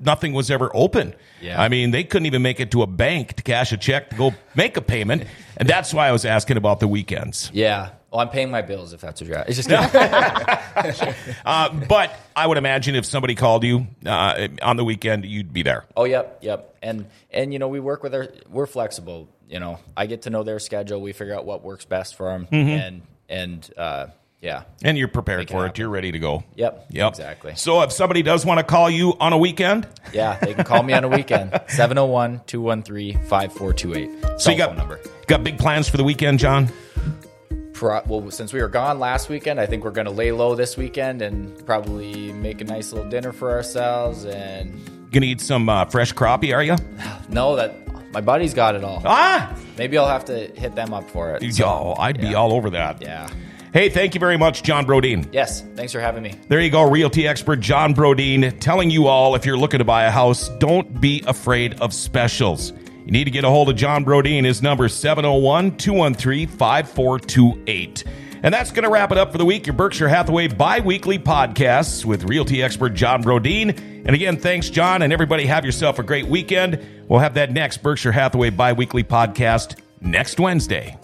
nothing 0.00 0.32
was 0.32 0.50
ever 0.50 0.70
open. 0.74 1.14
Yeah. 1.40 1.60
I 1.60 1.68
mean, 1.68 1.90
they 1.90 2.04
couldn't 2.04 2.26
even 2.26 2.42
make 2.42 2.60
it 2.60 2.70
to 2.72 2.82
a 2.82 2.86
bank 2.86 3.34
to 3.34 3.42
cash 3.42 3.72
a 3.72 3.76
check 3.76 4.10
to 4.10 4.16
go 4.16 4.34
make 4.54 4.76
a 4.76 4.82
payment. 4.82 5.24
And 5.56 5.68
that's 5.68 5.94
why 5.94 6.08
I 6.08 6.12
was 6.12 6.24
asking 6.24 6.56
about 6.56 6.80
the 6.80 6.88
weekends. 6.88 7.50
Yeah. 7.54 7.90
Well, 8.16 8.24
I'm 8.24 8.30
paying 8.32 8.50
my 8.50 8.62
bills 8.62 8.94
if 8.94 9.02
that's 9.02 9.20
what 9.20 9.28
you're 9.28 9.36
at. 9.36 9.50
It's 9.50 9.62
just. 9.62 9.68
Uh, 11.44 11.68
but 11.88 12.14
I 12.34 12.46
would 12.46 12.56
imagine 12.58 12.94
if 12.94 13.04
somebody 13.04 13.34
called 13.34 13.62
you 13.64 13.86
uh, 14.06 14.48
on 14.62 14.76
the 14.78 14.84
weekend, 14.84 15.26
you'd 15.26 15.52
be 15.52 15.62
there. 15.62 15.84
Oh, 15.96 16.04
yep, 16.04 16.38
yep. 16.42 16.74
And 16.82 17.06
and 17.30 17.52
you 17.52 17.58
know, 17.58 17.68
we 17.68 17.78
work 17.80 18.02
with 18.02 18.14
our 18.14 18.28
we're 18.48 18.64
flexible. 18.66 19.28
You 19.48 19.60
know, 19.60 19.78
I 19.96 20.06
get 20.06 20.22
to 20.22 20.30
know 20.30 20.42
their 20.44 20.58
schedule. 20.58 21.00
We 21.02 21.12
figure 21.12 21.34
out 21.34 21.44
what 21.44 21.62
works 21.62 21.84
best 21.84 22.14
for 22.16 22.30
them, 22.30 22.48
and 22.50 23.02
and 23.28 23.68
uh, 23.76 24.06
yeah, 24.40 24.62
And 24.82 24.96
you're 24.96 25.08
prepared 25.08 25.40
Make 25.40 25.50
it 25.50 25.52
for 25.52 25.64
it. 25.64 25.66
happen. 25.68 25.80
You're 25.80 25.90
ready 25.90 26.12
to 26.12 26.18
go. 26.18 26.42
Yep, 26.54 26.86
Yep. 26.90 27.10
exactly. 27.10 27.54
So 27.56 27.82
if 27.82 27.92
somebody 27.92 28.22
does 28.22 28.46
want 28.46 28.58
to 28.60 28.64
call 28.64 28.88
you 28.88 29.12
on 29.20 29.34
a 29.34 29.38
weekend, 29.38 29.86
yeah. 30.14 30.38
They 30.40 30.54
can 30.54 30.64
call 30.64 30.82
me 30.82 30.94
on 30.94 31.04
a 31.04 31.08
weekend 31.08 31.52
701-213-5428. 31.52 34.40
so 34.40 34.50
you 34.50 34.56
got 34.58 34.68
phone 34.70 34.78
number. 34.78 35.00
got 35.26 35.44
big 35.44 35.58
plans 35.58 35.86
for 35.88 35.96
the 35.98 36.04
weekend, 36.04 36.38
Jon. 36.38 36.70
Pro- 37.76 38.00
well, 38.06 38.30
since 38.30 38.54
we 38.54 38.62
were 38.62 38.68
gone 38.68 38.98
last 38.98 39.28
weekend, 39.28 39.60
I 39.60 39.66
think 39.66 39.84
we're 39.84 39.90
going 39.90 40.06
to 40.06 40.10
lay 40.10 40.32
low 40.32 40.54
this 40.54 40.78
weekend 40.78 41.20
and 41.20 41.64
probably 41.66 42.32
make 42.32 42.62
a 42.62 42.64
nice 42.64 42.90
little 42.90 43.08
dinner 43.10 43.32
for 43.32 43.50
ourselves. 43.52 44.24
And 44.24 45.10
Gonna 45.12 45.26
eat 45.26 45.42
some 45.42 45.68
uh, 45.68 45.84
fresh 45.84 46.14
crappie, 46.14 46.54
are 46.56 46.62
you? 46.62 46.76
no, 47.28 47.54
that 47.56 47.74
my 48.12 48.22
buddy's 48.22 48.54
got 48.54 48.76
it 48.76 48.82
all. 48.82 49.02
Ah, 49.04 49.54
Maybe 49.76 49.98
I'll 49.98 50.08
have 50.08 50.24
to 50.24 50.46
hit 50.58 50.74
them 50.74 50.94
up 50.94 51.08
for 51.10 51.34
it. 51.36 51.60
oh, 51.60 51.94
I'd 51.98 52.18
be 52.18 52.34
all 52.34 52.54
over 52.54 52.70
that. 52.70 53.02
Yeah. 53.02 53.28
Hey, 53.74 53.90
thank 53.90 54.14
you 54.14 54.20
very 54.20 54.38
much, 54.38 54.62
Jon 54.62 54.86
Broden. 54.86 55.28
Yes. 55.32 55.60
Thanks 55.74 55.92
for 55.92 56.00
having 56.00 56.22
me. 56.22 56.32
There 56.48 56.62
you 56.62 56.70
go, 56.70 56.90
realty 56.90 57.28
expert 57.28 57.60
Jon 57.60 57.94
Broden 57.94 58.58
telling 58.58 58.90
you 58.90 59.06
all 59.06 59.34
if 59.34 59.44
you're 59.44 59.58
looking 59.58 59.80
to 59.80 59.84
buy 59.84 60.04
a 60.04 60.10
house, 60.10 60.48
don't 60.60 60.98
be 60.98 61.22
afraid 61.26 61.78
of 61.82 61.92
specials. 61.92 62.72
You 63.06 63.12
need 63.12 63.24
to 63.24 63.30
get 63.30 63.44
a 63.44 63.48
hold 63.48 63.68
of 63.68 63.76
Jon 63.76 64.04
Broden. 64.04 64.44
His 64.44 64.62
number 64.62 64.86
is 64.86 64.92
701 64.92 65.76
213 65.76 66.48
5428. 66.48 68.04
And 68.42 68.52
that's 68.52 68.72
going 68.72 68.82
to 68.82 68.90
wrap 68.90 69.12
it 69.12 69.18
up 69.18 69.30
for 69.30 69.38
the 69.38 69.44
week. 69.44 69.64
Your 69.64 69.74
Berkshire 69.74 70.08
Hathaway 70.08 70.48
bi 70.48 70.80
weekly 70.80 71.16
podcasts 71.16 72.04
with 72.04 72.24
realty 72.24 72.64
expert 72.64 72.94
Jon 72.94 73.22
Broden. 73.22 73.78
And 73.78 74.10
again, 74.10 74.36
thanks, 74.36 74.70
Jon, 74.70 75.02
and 75.02 75.12
everybody 75.12 75.46
have 75.46 75.64
yourself 75.64 76.00
a 76.00 76.02
great 76.02 76.26
weekend. 76.26 76.84
We'll 77.06 77.20
have 77.20 77.34
that 77.34 77.52
next 77.52 77.78
Berkshire 77.78 78.10
Hathaway 78.10 78.50
bi 78.50 78.72
weekly 78.72 79.04
podcast 79.04 79.78
next 80.00 80.40
Wednesday. 80.40 80.98